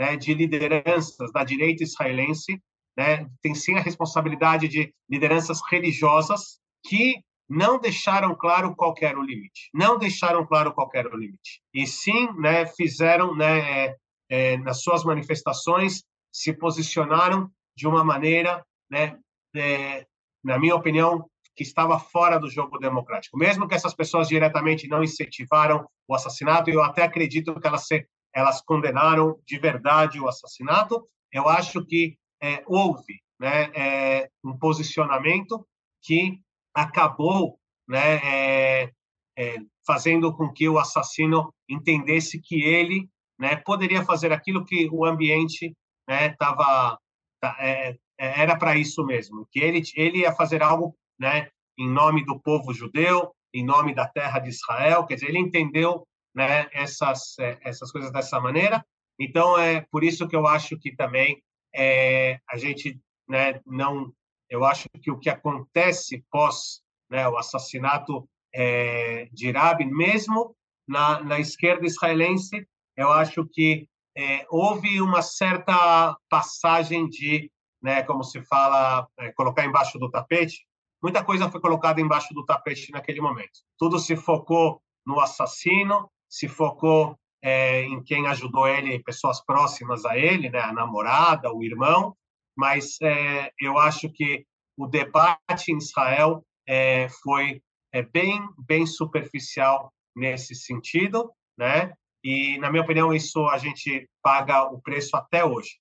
[0.02, 2.60] né, de lideranças da direita israelense,
[2.98, 9.24] né, tem sim a responsabilidade de lideranças religiosas que não deixaram claro qual era o
[9.24, 13.96] limite, não deixaram claro qual era o limite, e sim, né, fizeram, né, é,
[14.28, 16.02] é, nas suas manifestações,
[16.34, 19.20] se posicionaram de uma maneira, né,
[19.56, 20.08] é,
[20.44, 23.38] na minha opinião, que estava fora do jogo democrático.
[23.38, 28.08] Mesmo que essas pessoas diretamente não incentivaram o assassinato, eu até acredito que elas, se,
[28.34, 35.66] elas condenaram de verdade o assassinato, eu acho que é, houve né, é, um posicionamento
[36.02, 36.40] que
[36.74, 38.92] acabou né, é,
[39.38, 45.06] é fazendo com que o assassino entendesse que ele né, poderia fazer aquilo que o
[45.06, 45.76] ambiente
[46.08, 46.98] estava
[47.44, 51.90] né, é, é, era para isso mesmo, que ele ele ia fazer algo né, em
[51.90, 56.68] nome do povo judeu, em nome da terra de Israel, quer dizer, ele entendeu né,
[56.72, 58.86] essas, é, essas coisas dessa maneira.
[59.20, 61.42] Então, é por isso que eu acho que também
[61.74, 64.14] é, a gente né, não.
[64.50, 70.56] Eu acho que o que acontece pós né, o assassinato é, de Rabin, mesmo
[70.88, 72.66] na, na esquerda israelense,
[72.96, 79.66] eu acho que é, houve uma certa passagem de, né, como se fala, é, colocar
[79.66, 80.66] embaixo do tapete,
[81.02, 83.60] muita coisa foi colocada embaixo do tapete naquele momento.
[83.78, 90.18] Tudo se focou no assassino, se focou é, em quem ajudou ele, pessoas próximas a
[90.18, 92.16] ele, né, a namorada, o irmão,
[92.56, 94.46] mas é, eu acho que
[94.78, 101.94] o debate em Israel é, foi é, bem, bem superficial nesse sentido, né?
[102.24, 105.72] E, na minha opinião, isso a gente paga o preço até hoje,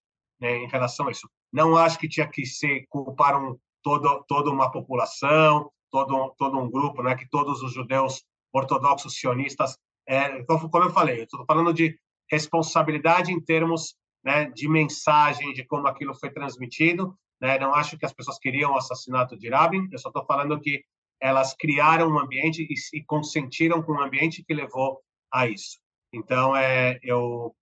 [0.40, 1.28] né, em relação a isso.
[1.52, 6.70] Não acho que tinha que ser culpar um todo, toda uma população, todo, todo um
[6.70, 9.76] grupo, né, que todos os judeus ortodoxos sionistas.
[10.10, 11.96] É, então, como eu falei, eu estou falando de
[12.28, 13.94] responsabilidade em termos
[14.24, 17.16] né, de mensagem, de como aquilo foi transmitido.
[17.40, 17.60] Né?
[17.60, 20.82] Não acho que as pessoas queriam o assassinato de Rabin, eu só estou falando que
[21.20, 25.00] elas criaram um ambiente e, e consentiram com um ambiente que levou
[25.32, 25.78] a isso.
[26.12, 27.54] Então, é, eu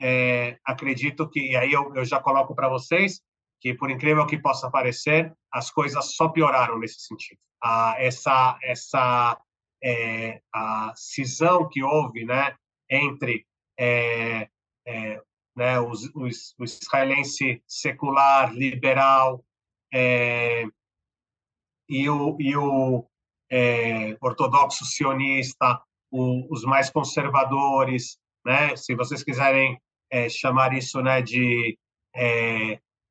[0.00, 3.20] é, acredito que, e aí eu, eu já coloco para vocês,
[3.60, 7.38] que, por incrível que possa parecer, as coisas só pioraram nesse sentido.
[7.62, 9.38] Ah, essa essa
[9.82, 12.54] é, a cisão que houve né,
[12.88, 13.46] entre
[13.78, 14.48] é,
[14.86, 15.22] é,
[15.56, 19.44] né, os, os, o israelense secular, liberal,
[19.92, 20.64] é,
[21.88, 23.04] e o, e o
[23.50, 31.22] é, ortodoxo sionista, o, os mais conservadores, né, se vocês quiserem é, chamar isso né,
[31.22, 31.78] de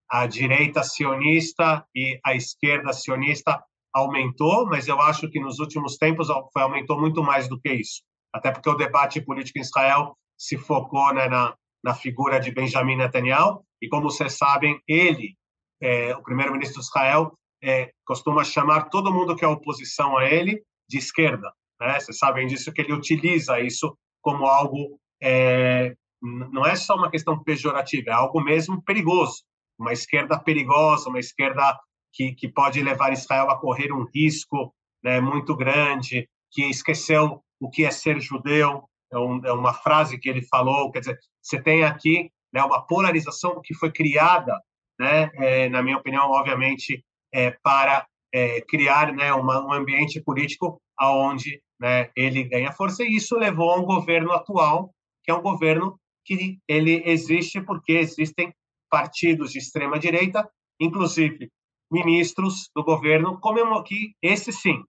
[0.10, 6.30] a direita sionista e a esquerda sionista aumentou, mas eu acho que nos últimos tempos
[6.56, 8.02] aumentou muito mais do que isso.
[8.34, 12.95] Até porque o debate político em Israel se focou né, na, na figura de Benjamin
[12.95, 15.36] Netanyahu, e como vocês sabem, ele,
[15.82, 20.62] é, o primeiro-ministro de Israel, é, costuma chamar todo mundo que é oposição a ele
[20.88, 21.52] de esquerda.
[21.80, 21.99] Né?
[21.99, 27.41] Vocês sabem disso, que ele utiliza isso como algo, é, não é só uma questão
[27.41, 29.43] pejorativa, é algo mesmo perigoso
[29.80, 31.80] uma esquerda perigosa, uma esquerda
[32.12, 37.69] que, que pode levar Israel a correr um risco né, muito grande, que esqueceu o
[37.69, 41.62] que é ser judeu, é, um, é, uma frase que ele falou, quer dizer, você
[41.62, 44.60] tem aqui né, uma polarização que foi criada,
[45.00, 50.82] né, é, na minha opinião, obviamente, é, para é, criar né, uma, um ambiente político
[50.98, 54.93] aonde né, ele ganha força, e isso levou a um governo atual,
[55.24, 58.54] que é um governo que ele existe porque existem
[58.89, 60.48] partidos de extrema direita,
[60.80, 61.50] inclusive
[61.91, 64.84] ministros do governo, comemoram que esse sim,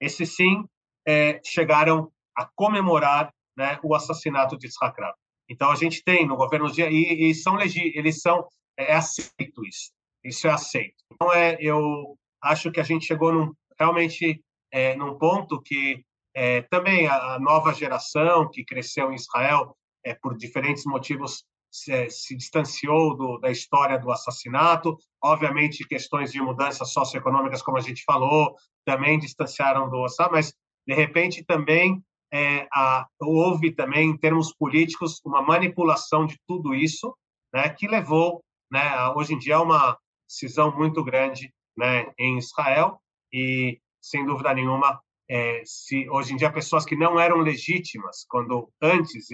[0.00, 0.64] esse sim
[1.06, 5.14] é, chegaram a comemorar né, o assassinato de Yitzhak Rabin.
[5.48, 9.64] Então a gente tem no governo e, e são legi, eles são é, é aceito
[9.66, 9.90] isso,
[10.24, 10.94] isso é aceito.
[11.12, 16.62] Então é eu acho que a gente chegou num, realmente é, num ponto que é,
[16.62, 22.36] também a, a, nova geração que cresceu em Israel é, por diferentes motivos se, se
[22.36, 24.96] distanciou do, da história do assassinato.
[25.22, 28.54] Obviamente, questões de mudanças socioeconômicas, como a gente falou,
[28.84, 30.54] também distanciaram do assassinato, mas
[30.86, 32.02] de repente também
[32.32, 37.14] é, a, houve também, em termos políticos, uma manipulação de tudo isso,
[37.52, 43.00] né, que levou, né, a, hoje em dia, uma cisão muito grande né, em Israel
[43.32, 48.68] e, sem dúvida nenhuma, é, se hoje em dia pessoas que não eram legítimas quando
[48.82, 49.30] antes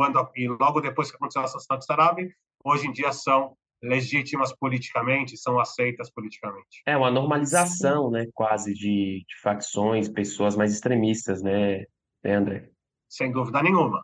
[0.00, 2.34] quando e logo depois que aconteceu o assassinato de Sarabi,
[2.64, 6.80] hoje em dia são legítimas politicamente, são aceitas politicamente.
[6.86, 8.12] É uma normalização, Sim.
[8.12, 11.84] né, quase de, de, facções, pessoas mais extremistas, né,
[12.24, 12.70] né, André?
[13.10, 14.02] Sem dúvida nenhuma,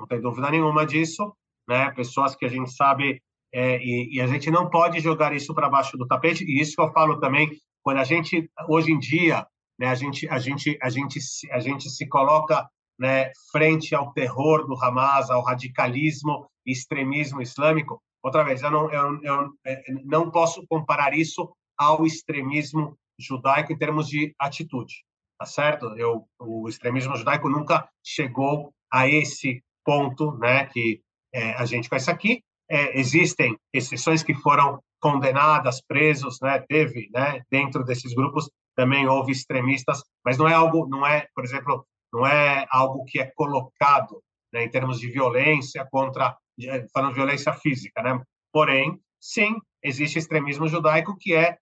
[0.00, 1.36] não tem dúvida nenhuma disso,
[1.68, 3.20] né, pessoas que a gente sabe
[3.52, 6.42] é, e, e, a gente não pode jogar isso para baixo do tapete.
[6.42, 7.50] E isso que eu falo também,
[7.82, 9.46] quando a gente hoje em dia,
[9.78, 11.20] né, a gente a gente a gente
[11.52, 12.66] a gente se coloca
[12.98, 18.00] né, frente ao terror do Hamas, ao radicalismo, extremismo islâmico.
[18.22, 23.78] Outra vez, eu não eu, eu é, não posso comparar isso ao extremismo judaico em
[23.78, 25.04] termos de atitude,
[25.38, 25.86] tá certo?
[25.96, 31.00] Eu, o extremismo judaico nunca chegou a esse ponto, né, que
[31.32, 36.64] é, a gente conhece aqui, é, existem exceções que foram condenadas, presos, né?
[36.66, 37.42] Teve, né?
[37.50, 42.24] Dentro desses grupos também houve extremistas, mas não é algo, não é, por exemplo, não
[42.24, 44.22] é algo que é colocado
[44.52, 46.36] né, em termos de violência contra,
[46.92, 48.22] falando de violência física, né?
[48.52, 51.58] Porém, sim, existe extremismo judaico que é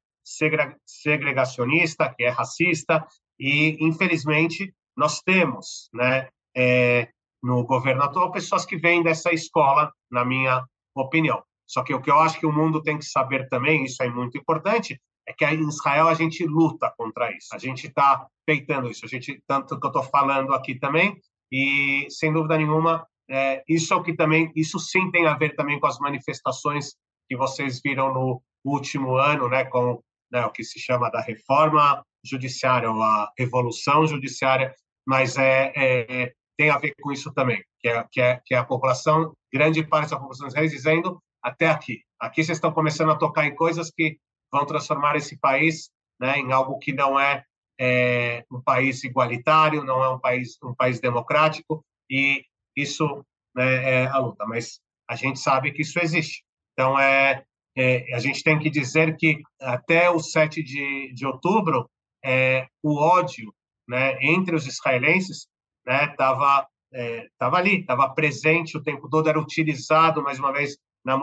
[0.84, 3.04] segregacionista, que é racista
[3.40, 6.28] e infelizmente nós temos, né?
[6.54, 7.08] É,
[7.42, 10.62] no governo atual pessoas que vêm dessa escola, na minha
[10.94, 11.42] opinião.
[11.66, 14.08] Só que o que eu acho que o mundo tem que saber também, isso é
[14.10, 17.48] muito importante, é que em Israel a gente luta contra isso.
[17.52, 19.04] A gente está peitando isso.
[19.04, 21.16] A gente tanto que eu estou falando aqui também
[21.50, 25.54] e sem dúvida nenhuma é, isso é o que também isso sim tem a ver
[25.54, 26.94] também com as manifestações
[27.28, 32.04] que vocês viram no último ano, né, com né, o que se chama da reforma
[32.24, 34.74] judiciária ou a revolução judiciária,
[35.06, 38.58] mas é, é tem a ver com isso também, que é, que é, que é
[38.58, 42.02] a população, grande parte da população israelense dizendo até aqui.
[42.20, 44.18] Aqui vocês estão começando a tocar em coisas que
[44.52, 47.44] vão transformar esse país né, em algo que não é,
[47.80, 52.44] é, um país igualitário, não é um país um país democrático e
[52.76, 54.44] isso né, é a luta.
[54.46, 56.44] Mas a gente sabe que isso existe.
[56.72, 57.44] Então é,
[57.76, 61.90] é a gente tem que dizer que até o 7 de, de outubro
[62.24, 63.52] é, o ódio
[63.88, 65.48] né, entre os israelenses
[65.84, 70.76] estava né, é, tava ali, estava presente o tempo todo, era utilizado mais uma vez
[71.04, 71.18] na,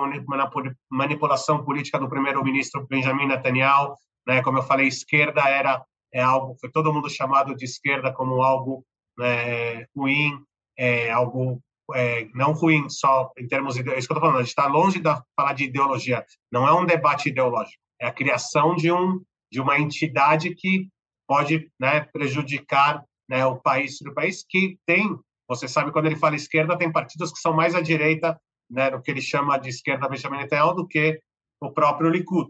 [0.89, 3.95] manipulação política do primeiro-ministro Benjamin Netanyahu,
[4.27, 4.41] né?
[4.41, 8.83] Como eu falei, esquerda era é algo, foi todo mundo chamado de esquerda como algo
[9.17, 10.39] né, ruim,
[10.77, 11.61] é algo
[11.93, 14.49] é, não ruim só em termos de, é isso que eu estou falando, a gente
[14.49, 18.91] está longe de falar de ideologia, não é um debate ideológico, é a criação de
[18.91, 20.87] um de uma entidade que
[21.27, 26.35] pode né, prejudicar né, o país do país que tem, você sabe quando ele fala
[26.35, 30.07] esquerda, tem partidos que são mais à direita, né, no que ele chama de esquerda
[30.07, 31.19] Benjamin Netanyahu do que
[31.61, 32.49] o próprio Likud.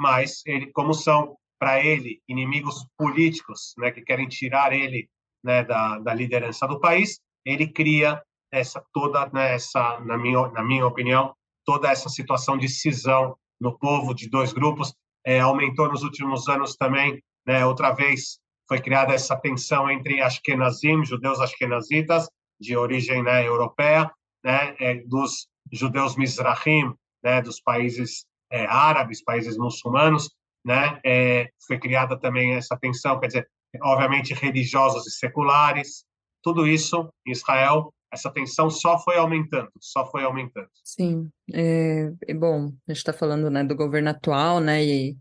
[0.00, 5.08] Mas ele, como são para ele inimigos políticos, né, que querem tirar ele
[5.42, 10.62] né, da, da liderança do país, ele cria essa toda né, essa, na minha na
[10.62, 16.02] minha opinião, toda essa situação de cisão no povo de dois grupos é, aumentou nos
[16.02, 22.28] últimos anos também, né, outra vez foi criada essa tensão entre Ashkenazim, judeus ashkenazitas,
[22.60, 24.10] de origem né, europeia,
[24.44, 30.30] né, é, dos judeus Mizrahim, né, dos países é, árabes, países muçulmanos,
[30.64, 33.48] né, é, foi criada também essa tensão, quer dizer,
[33.82, 36.04] obviamente religiosos e seculares,
[36.42, 40.68] tudo isso em Israel, essa tensão só foi aumentando, só foi aumentando.
[40.82, 45.16] Sim, é, é bom, a gente está falando né, do governo atual, né, e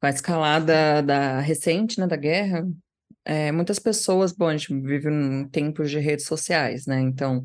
[0.00, 2.64] com a escalada da recente, né, da guerra,
[3.24, 7.00] é, muitas pessoas, bom, a gente vive num tempo de redes sociais, né?
[7.00, 7.42] Então,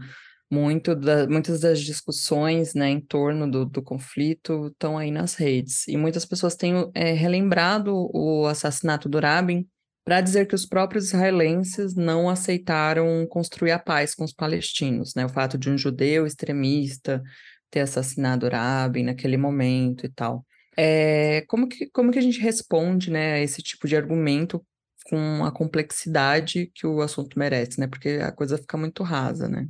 [0.52, 5.88] muito da, muitas das discussões, né, em torno do, do conflito estão aí nas redes.
[5.88, 9.68] E muitas pessoas têm é, relembrado o assassinato do Rabin
[10.06, 15.26] para dizer que os próprios israelenses não aceitaram construir a paz com os palestinos, né?
[15.26, 17.24] O fato de um judeu extremista
[17.72, 20.46] ter assassinado Rabin naquele momento e tal.
[20.78, 24.64] É, como, que, como que a gente responde né, a esse tipo de argumento
[25.06, 27.88] com a complexidade que o assunto merece, né?
[27.88, 29.68] Porque a coisa fica muito rasa, né?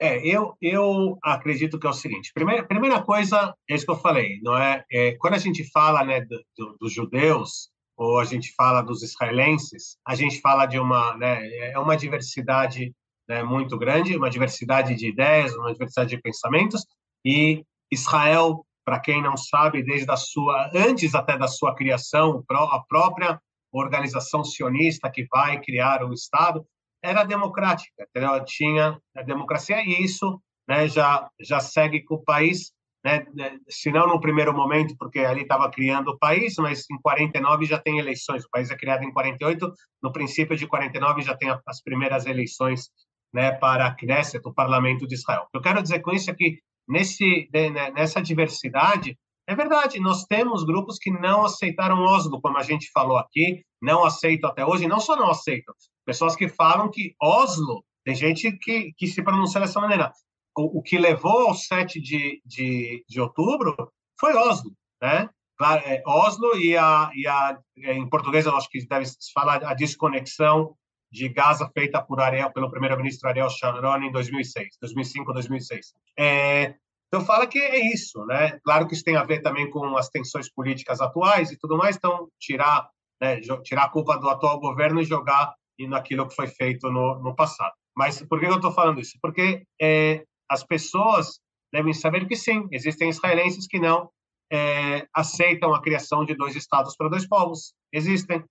[0.00, 2.30] É, eu, eu acredito que é o seguinte.
[2.32, 4.84] Primeira, primeira coisa, é isso que eu falei, não é?
[4.90, 9.02] é quando a gente fala, né, do, do, dos judeus ou a gente fala dos
[9.02, 12.94] israelenses, a gente fala de uma, né, é uma diversidade
[13.28, 16.86] né, muito grande, uma diversidade de ideias, uma diversidade de pensamentos
[17.24, 22.80] e Israel para quem não sabe, desde a sua, antes até da sua criação, a
[22.88, 23.38] própria
[23.70, 26.64] organização sionista que vai criar o Estado,
[27.02, 28.44] era democrática, entendeu?
[28.44, 32.72] tinha a democracia e isso né, já já segue com o país,
[33.04, 37.00] né, né se não no primeiro momento, porque ali estava criando o país, mas em
[37.00, 38.44] 49 já tem eleições.
[38.44, 39.72] O país é criado em 48,
[40.02, 42.90] no princípio de 49 já tem as primeiras eleições
[43.32, 45.44] né, para a Knesset, o Parlamento de Israel.
[45.44, 49.16] O que eu quero dizer com isso é que nesse né, nessa diversidade
[49.48, 54.04] é verdade, nós temos grupos que não aceitaram Oslo, como a gente falou aqui, não
[54.04, 55.74] aceitam até hoje, não só não aceitam,
[56.04, 60.12] pessoas que falam que Oslo, tem gente que, que se pronuncia dessa maneira,
[60.54, 63.74] o, o que levou ao 7 de, de, de outubro
[64.20, 64.70] foi Oslo,
[65.00, 65.30] né?
[65.56, 69.64] Claro, é, Oslo e a, e a, em português eu acho que deve se falar
[69.64, 70.76] a desconexão
[71.10, 75.94] de Gaza feita por Ariel, pelo primeiro-ministro Ariel Sharon em 2006, 2005, 2006.
[76.18, 76.74] É,
[77.08, 78.58] então fala que é isso, né?
[78.62, 81.96] Claro que isso tem a ver também com as tensões políticas atuais e tudo mais,
[81.96, 82.88] então tirar,
[83.20, 87.34] né, tirar a culpa do atual governo e jogar naquilo que foi feito no, no
[87.34, 87.72] passado.
[87.96, 89.18] Mas por que eu estou falando isso?
[89.22, 91.40] Porque é, as pessoas
[91.72, 94.10] devem saber que sim, existem israelenses que não
[94.52, 97.74] é, aceitam a criação de dois estados para dois povos.
[97.92, 98.44] Existem.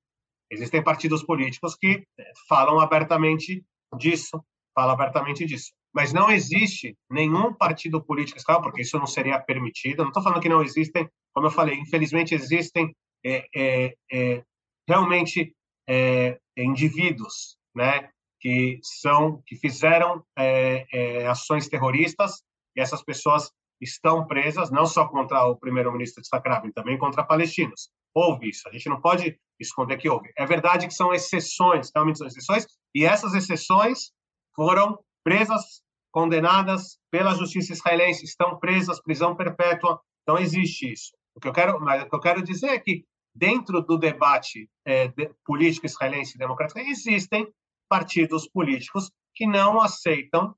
[0.50, 3.64] Existem partidos políticos que é, falam abertamente
[3.98, 4.42] disso,
[4.74, 10.04] falam abertamente disso mas não existe nenhum partido político escravo, porque isso não seria permitido.
[10.04, 12.96] Não estou falando que não existem, como eu falei, infelizmente existem
[13.26, 14.44] é, é, é,
[14.88, 15.56] realmente
[15.90, 22.44] é, indivíduos, né, que são que fizeram é, é, ações terroristas
[22.76, 23.50] e essas pessoas
[23.82, 27.90] estão presas não só contra o primeiro-ministro de Rabin, também contra palestinos.
[28.14, 30.32] Houve isso, a gente não pode esconder que houve.
[30.38, 34.12] É verdade que são exceções, realmente são exceções, e essas exceções
[34.56, 35.82] foram presas
[36.12, 40.00] condenadas pela justiça israelense, estão presas, prisão perpétua.
[40.24, 41.12] Então, existe isso.
[41.36, 44.70] O que eu quero, mas o que eu quero dizer é que, dentro do debate
[44.86, 47.48] é, de, político israelense e democrático, existem
[47.88, 50.56] partidos políticos que não aceitam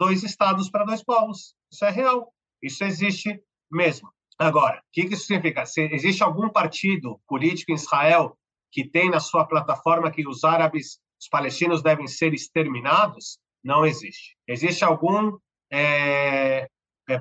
[0.00, 1.54] dois estados para dois povos.
[1.70, 2.32] Isso é real.
[2.62, 4.10] Isso existe mesmo.
[4.38, 5.66] Agora, o que isso significa?
[5.66, 8.36] Se existe algum partido político em Israel
[8.72, 14.36] que tem na sua plataforma que os árabes, os palestinos devem ser exterminados, não existe.
[14.46, 15.36] Existe algum
[15.72, 16.68] é,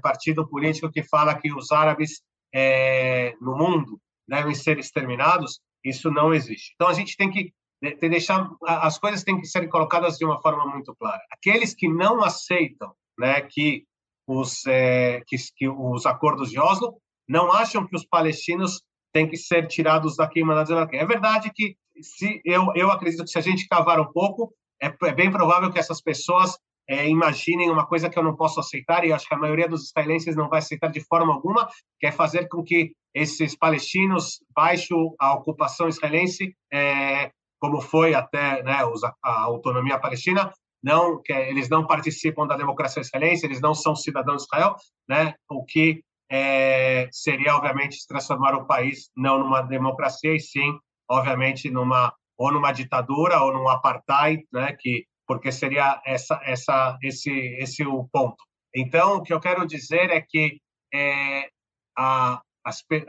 [0.01, 2.21] partido político que fala que os árabes
[2.53, 5.59] é, no mundo devem ser exterminados?
[5.83, 6.73] Isso não existe.
[6.75, 7.53] Então a gente tem que
[8.01, 11.21] deixar as coisas têm que ser colocadas de uma forma muito clara.
[11.31, 13.85] Aqueles que não aceitam, né, que
[14.27, 19.35] os é, que, que os acordos de Oslo não acham que os palestinos têm que
[19.35, 23.41] ser tirados daqui e mandados É verdade que se eu eu acredito que se a
[23.41, 26.57] gente cavar um pouco é, é bem provável que essas pessoas
[26.89, 29.85] é, imaginem uma coisa que eu não posso aceitar, e acho que a maioria dos
[29.85, 31.69] israelenses não vai aceitar de forma alguma,
[31.99, 38.63] que é fazer com que esses palestinos, baixo a ocupação israelense, é, como foi até
[38.63, 38.79] né,
[39.23, 40.51] a autonomia palestina,
[40.83, 44.75] não que eles não participam da democracia israelense, eles não são cidadãos de Israel,
[45.07, 50.77] né, o que é, seria, obviamente, transformar o país não numa democracia, e sim,
[51.09, 54.73] obviamente, numa ou numa ditadura ou num apartheid, né?
[54.73, 58.43] Que porque seria essa essa esse esse o ponto.
[58.75, 60.59] Então, o que eu quero dizer é que
[60.91, 61.49] é,
[61.95, 62.41] a,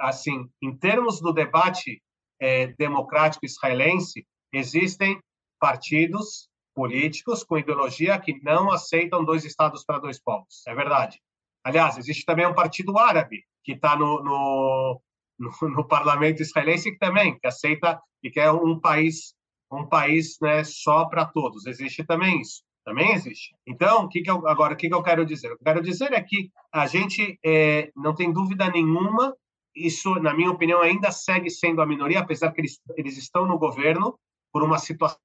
[0.00, 2.02] assim, em termos do debate
[2.38, 5.18] é, democrático israelense, existem
[5.58, 10.62] partidos políticos com ideologia que não aceitam dois estados para dois povos.
[10.66, 11.18] É verdade.
[11.64, 15.00] Aliás, existe também um partido árabe que está no, no,
[15.42, 19.34] no, no, parlamento israelense que também que aceita e quer um país
[19.72, 21.66] um país né, só para todos.
[21.66, 22.62] Existe também isso.
[22.84, 23.54] Também existe.
[23.66, 25.52] Então, que, que eu, agora, o que, que eu quero dizer?
[25.52, 29.34] Eu quero dizer é que a gente é, não tem dúvida nenhuma,
[29.74, 33.58] isso, na minha opinião, ainda segue sendo a minoria, apesar que eles, eles estão no
[33.58, 34.18] governo
[34.52, 35.18] por uma situação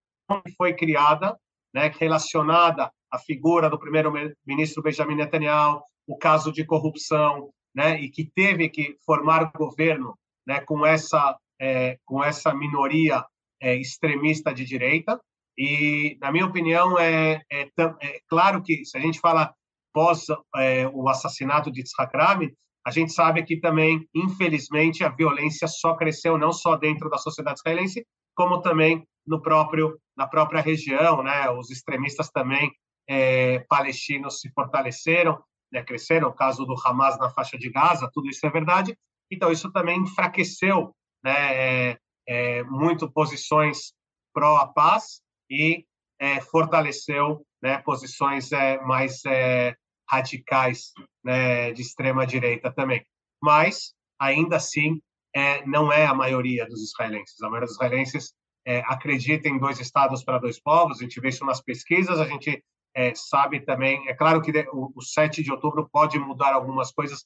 [0.46, 1.36] que foi criada,
[1.74, 8.26] né, relacionada à figura do primeiro-ministro Benjamin Netanyahu, o caso de corrupção, né, e que
[8.26, 10.18] teve que formar governo
[10.48, 13.24] né, com, essa, é, com essa minoria
[13.62, 15.22] é, extremista de direita.
[15.56, 19.54] E, na minha opinião, é, é, é claro que se a gente fala
[19.94, 20.26] pós
[20.56, 22.52] é, o assassinato de Yitzhak Rabin,
[22.84, 27.60] a gente sabe que também, infelizmente, a violência só cresceu não só dentro da sociedade
[27.60, 28.04] israelense,
[28.36, 31.48] como também no próprio na própria região, né?
[31.52, 32.72] Os extremistas também
[33.08, 35.38] é, palestinos se fortaleceram
[35.72, 38.98] né, cresceram, o caso do Hamas na faixa de Gaza, tudo isso é verdade.
[39.32, 41.98] Então, isso também enfraqueceu né, é,
[42.28, 43.94] é, muito posições
[44.34, 45.86] pró a paz e
[46.20, 49.76] é, fortaleceu né, posições é, mais é,
[50.10, 50.94] radicais
[51.24, 53.06] né, de extrema direita também.
[53.42, 55.02] Mas, ainda assim,
[55.36, 57.42] é, não é a maioria dos israelenses.
[57.42, 58.34] A maioria dos israelenses
[58.66, 62.26] é, acredita em dois estados para dois povos, a gente vê isso nas pesquisas, a
[62.26, 62.64] gente
[62.98, 67.24] é, sabe também, é claro que o, o 7 de outubro pode mudar algumas coisas,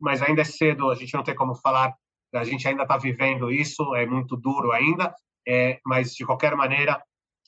[0.00, 1.94] mas ainda é cedo, a gente não tem como falar,
[2.34, 5.14] a gente ainda está vivendo isso, é muito duro ainda,
[5.46, 7.00] é, mas de qualquer maneira,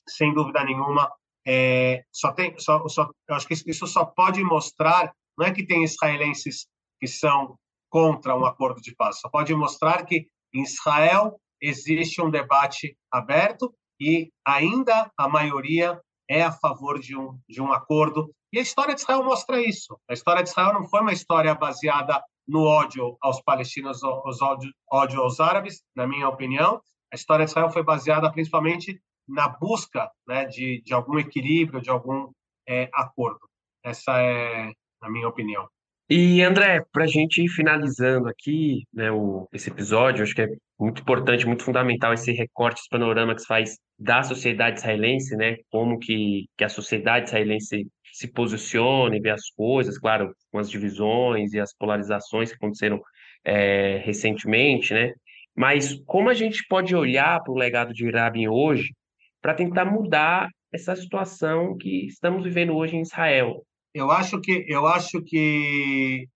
[0.07, 1.11] sem dúvida nenhuma,
[1.45, 5.67] é, só tem, só, só, eu acho que isso só pode mostrar, não é que
[5.67, 6.67] tem israelenses
[6.97, 7.57] que são
[7.89, 13.75] contra um acordo de paz, só pode mostrar que em Israel existe um debate aberto
[13.99, 15.99] e ainda a maioria
[16.29, 18.33] é a favor de um, de um acordo.
[18.51, 19.99] E a história de Israel mostra isso.
[20.09, 24.71] A história de Israel não foi uma história baseada no ódio aos palestinos, aos ódio,
[24.91, 26.81] ódio aos árabes, na minha opinião.
[27.11, 31.89] A história de Israel foi baseada principalmente na busca né, de, de algum equilíbrio, de
[31.89, 32.31] algum
[32.67, 33.39] é, acordo.
[33.83, 34.71] Essa é
[35.01, 35.67] a minha opinião.
[36.07, 40.47] E André, para a gente ir finalizando aqui, né, o, esse episódio, acho que é
[40.79, 45.55] muito importante, muito fundamental esse recorte, esse panorama que se faz da sociedade israelense, né,
[45.71, 50.69] como que, que a sociedade israelense se posiciona e vê as coisas, claro, com as
[50.69, 53.01] divisões e as polarizações que aconteceram
[53.43, 55.11] é, recentemente, né,
[55.55, 58.93] mas como a gente pode olhar para o legado de Rabin hoje
[59.41, 63.65] para tentar mudar essa situação que estamos vivendo hoje em Israel,
[63.95, 66.27] eu acho que eu acho que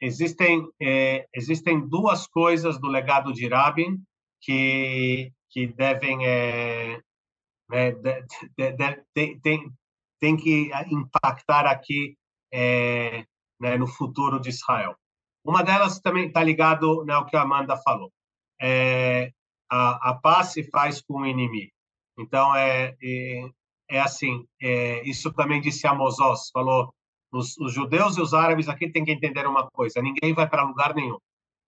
[0.00, 4.02] existem é, existem duas coisas do legado de Rabin
[4.40, 6.98] que que devem é,
[7.70, 9.72] é, de, de, de, tem, tem,
[10.18, 12.16] tem que impactar aqui
[12.50, 13.26] é,
[13.60, 14.96] né, no futuro de Israel.
[15.44, 18.10] Uma delas também está ligado né, ao que a Amanda falou.
[18.60, 19.30] É,
[19.70, 21.72] a, a paz se faz com o inimigo.
[22.18, 23.50] Então é é,
[23.90, 24.46] é assim.
[24.60, 26.94] É, isso também disse Amos Oz, falou
[27.32, 30.64] os, os, judeus e os árabes aqui têm que entender uma coisa: ninguém vai para
[30.64, 31.18] lugar nenhum.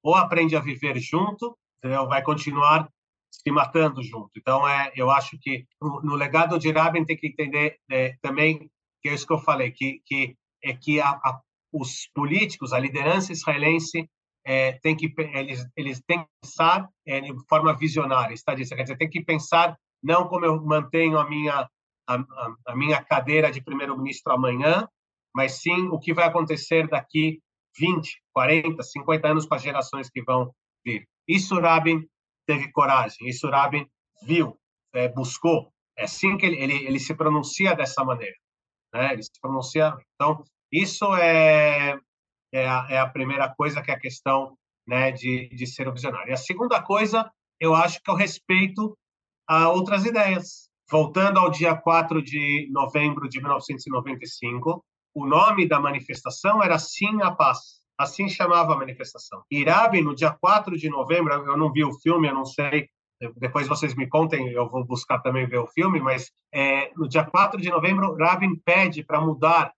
[0.03, 2.89] Ou aprende a viver junto, ou vai continuar
[3.33, 4.31] se matando junto.
[4.37, 8.71] Então, é, eu acho que no, no legado de Rabin tem que entender é, também
[9.03, 11.41] que é isso que eu falei, que, que é que a, a,
[11.71, 14.09] os políticos, a liderança israelense
[14.47, 18.85] é, tem que eles eles têm que pensar é, de forma visionária, está dizendo, quer
[18.85, 21.69] dizer, tem que pensar não como eu mantenho a minha
[22.07, 24.89] a, a, a minha cadeira de primeiro-ministro amanhã,
[25.35, 27.41] mas sim o que vai acontecer daqui
[27.79, 30.55] 20, 40, 50 anos com as gerações que vão
[30.85, 31.09] vir.
[31.27, 32.07] Isso Rabin
[32.47, 33.87] teve coragem, isso Rabin
[34.23, 34.59] viu,
[34.93, 35.73] é, buscou.
[35.97, 38.37] É assim que ele, ele, ele se pronuncia dessa maneira.
[38.93, 39.13] Né?
[39.13, 39.97] Ele se pronuncia.
[40.15, 41.99] Então, isso é,
[42.53, 44.57] é, a, é a primeira coisa que é a questão
[44.87, 46.31] né, de, de ser o visionário.
[46.31, 47.31] E a segunda coisa,
[47.61, 48.97] eu acho que é o respeito
[49.49, 50.69] a outras ideias.
[50.91, 54.85] Voltando ao dia 4 de novembro de 1995,
[55.15, 57.85] o nome da manifestação era Sim à Paz.
[57.97, 59.45] Assim chamava a manifestação.
[59.49, 62.89] Irabi, no dia 4 de novembro, eu não vi o filme, eu não sei,
[63.37, 67.25] depois vocês me contem, eu vou buscar também ver o filme, mas é, no dia
[67.25, 69.73] 4 de novembro, Rabin pede para mudar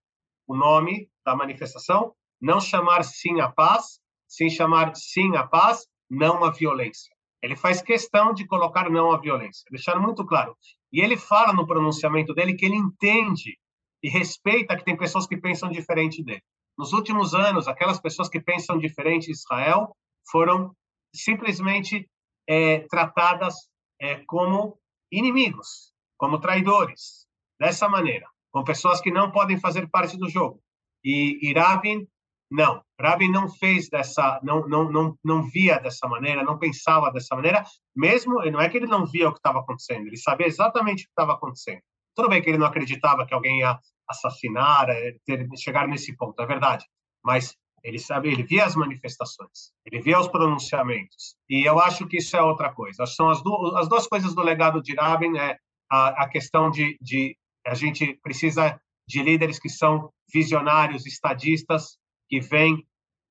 [0.46, 6.44] o nome da manifestação, não chamar Sim à Paz, sim chamar Sim à Paz, não
[6.44, 7.14] à violência.
[7.42, 10.56] Ele faz questão de colocar não à violência, deixar muito claro.
[10.92, 13.58] E ele fala no pronunciamento dele que ele entende
[14.02, 16.42] e respeita que tem pessoas que pensam diferente dele.
[16.78, 19.96] Nos últimos anos, aquelas pessoas que pensam diferente de Israel
[20.30, 20.74] foram
[21.14, 22.08] simplesmente
[22.46, 23.54] é, tratadas
[24.00, 24.78] é, como
[25.10, 27.26] inimigos, como traidores,
[27.58, 30.60] dessa maneira, com pessoas que não podem fazer parte do jogo.
[31.02, 32.06] E, e Rabin,
[32.50, 37.34] não, Rabin não fez dessa, não, não, não, não via dessa maneira, não pensava dessa
[37.34, 41.02] maneira, mesmo, não é que ele não via o que estava acontecendo, ele sabia exatamente
[41.02, 41.80] o que estava acontecendo.
[42.16, 46.40] Tudo bem que ele não acreditava que alguém ia assassinar, é, ter, chegar nesse ponto,
[46.40, 46.86] é verdade.
[47.22, 47.54] Mas
[47.84, 51.36] ele sabe, ele via as manifestações, ele via os pronunciamentos.
[51.48, 53.06] E eu acho que isso é outra coisa.
[53.06, 55.58] São as, duas, as duas coisas do legado de Rabin é
[55.90, 61.98] a, a questão de, de a gente precisa de líderes que são visionários, estadistas,
[62.28, 62.84] que veem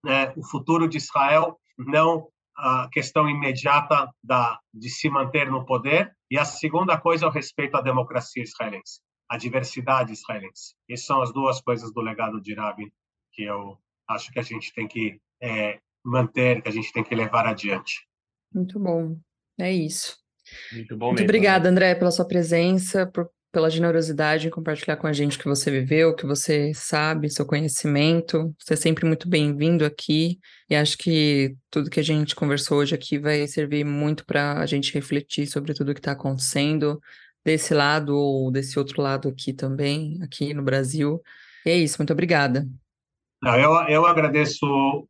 [0.03, 2.27] né, o futuro de Israel, não
[2.57, 6.15] a questão imediata da, de se manter no poder.
[6.29, 8.99] E a segunda coisa é o respeito à democracia israelense
[9.29, 10.75] a diversidade israelense.
[10.89, 12.91] Essas são as duas coisas do legado de Rabin
[13.31, 13.77] que eu
[14.07, 18.07] acho que a gente tem que é, manter, que a gente tem que levar adiante.
[18.53, 19.17] Muito bom,
[19.59, 20.17] é isso.
[20.71, 25.07] Muito bom Muito mesmo, obrigada, André, pela sua presença, por, pela generosidade em compartilhar com
[25.07, 28.53] a gente o que você viveu, o que você sabe, seu conhecimento.
[28.59, 30.39] Você é sempre muito bem-vindo aqui
[30.69, 34.65] e acho que tudo que a gente conversou hoje aqui vai servir muito para a
[34.65, 36.99] gente refletir sobre tudo o que está acontecendo,
[37.45, 41.21] desse lado ou desse outro lado aqui também, aqui no Brasil.
[41.65, 42.67] E é isso, muito obrigada.
[43.41, 44.65] Eu, eu agradeço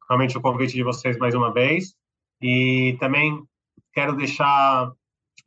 [0.07, 1.95] realmente o convite de vocês mais uma vez
[2.39, 3.41] e também
[3.91, 4.91] quero deixar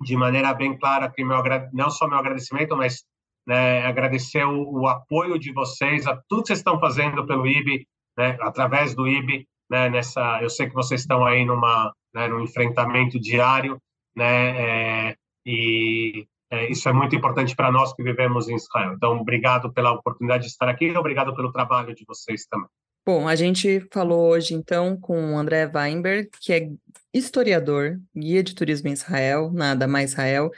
[0.01, 1.42] de maneira bem clara aqui meu
[1.72, 3.05] não só meu agradecimento, mas
[3.46, 7.86] né, agradecer o, o, apoio de vocês a tudo que vocês estão fazendo pelo IB,
[8.16, 12.42] né, através do IB, né, nessa, eu sei que vocês estão aí numa, né, num
[12.42, 13.78] enfrentamento diário,
[14.14, 18.92] né, é, e é, isso é muito importante para nós que vivemos em Israel.
[18.94, 22.68] Então, obrigado pela oportunidade de estar aqui e obrigado pelo trabalho de vocês também.
[23.09, 26.68] Bom, a gente falou hoje então com o André Weinberg, que é
[27.11, 30.50] historiador, guia de turismo em Israel, nada mais Israel,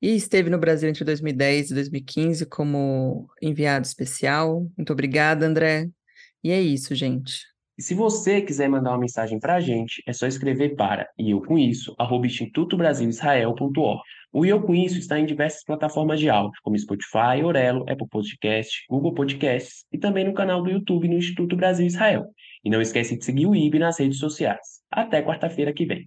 [0.00, 4.66] e esteve no Brasil entre 2010 e 2015 como enviado especial.
[4.74, 5.90] Muito obrigada, André.
[6.42, 7.42] E é isso, gente.
[7.76, 11.32] E se você quiser mandar uma mensagem para a gente, é só escrever para e
[11.32, 14.00] eu com isso, arroba institutobrasilisrael.org.
[14.32, 18.84] O Eu Com Isso está em diversas plataformas de áudio, como Spotify, Orelo, Apple Podcast,
[18.90, 22.26] Google Podcasts e também no canal do YouTube no Instituto Brasil Israel.
[22.62, 24.82] E não esquece de seguir o IB nas redes sociais.
[24.90, 26.06] Até quarta-feira que vem.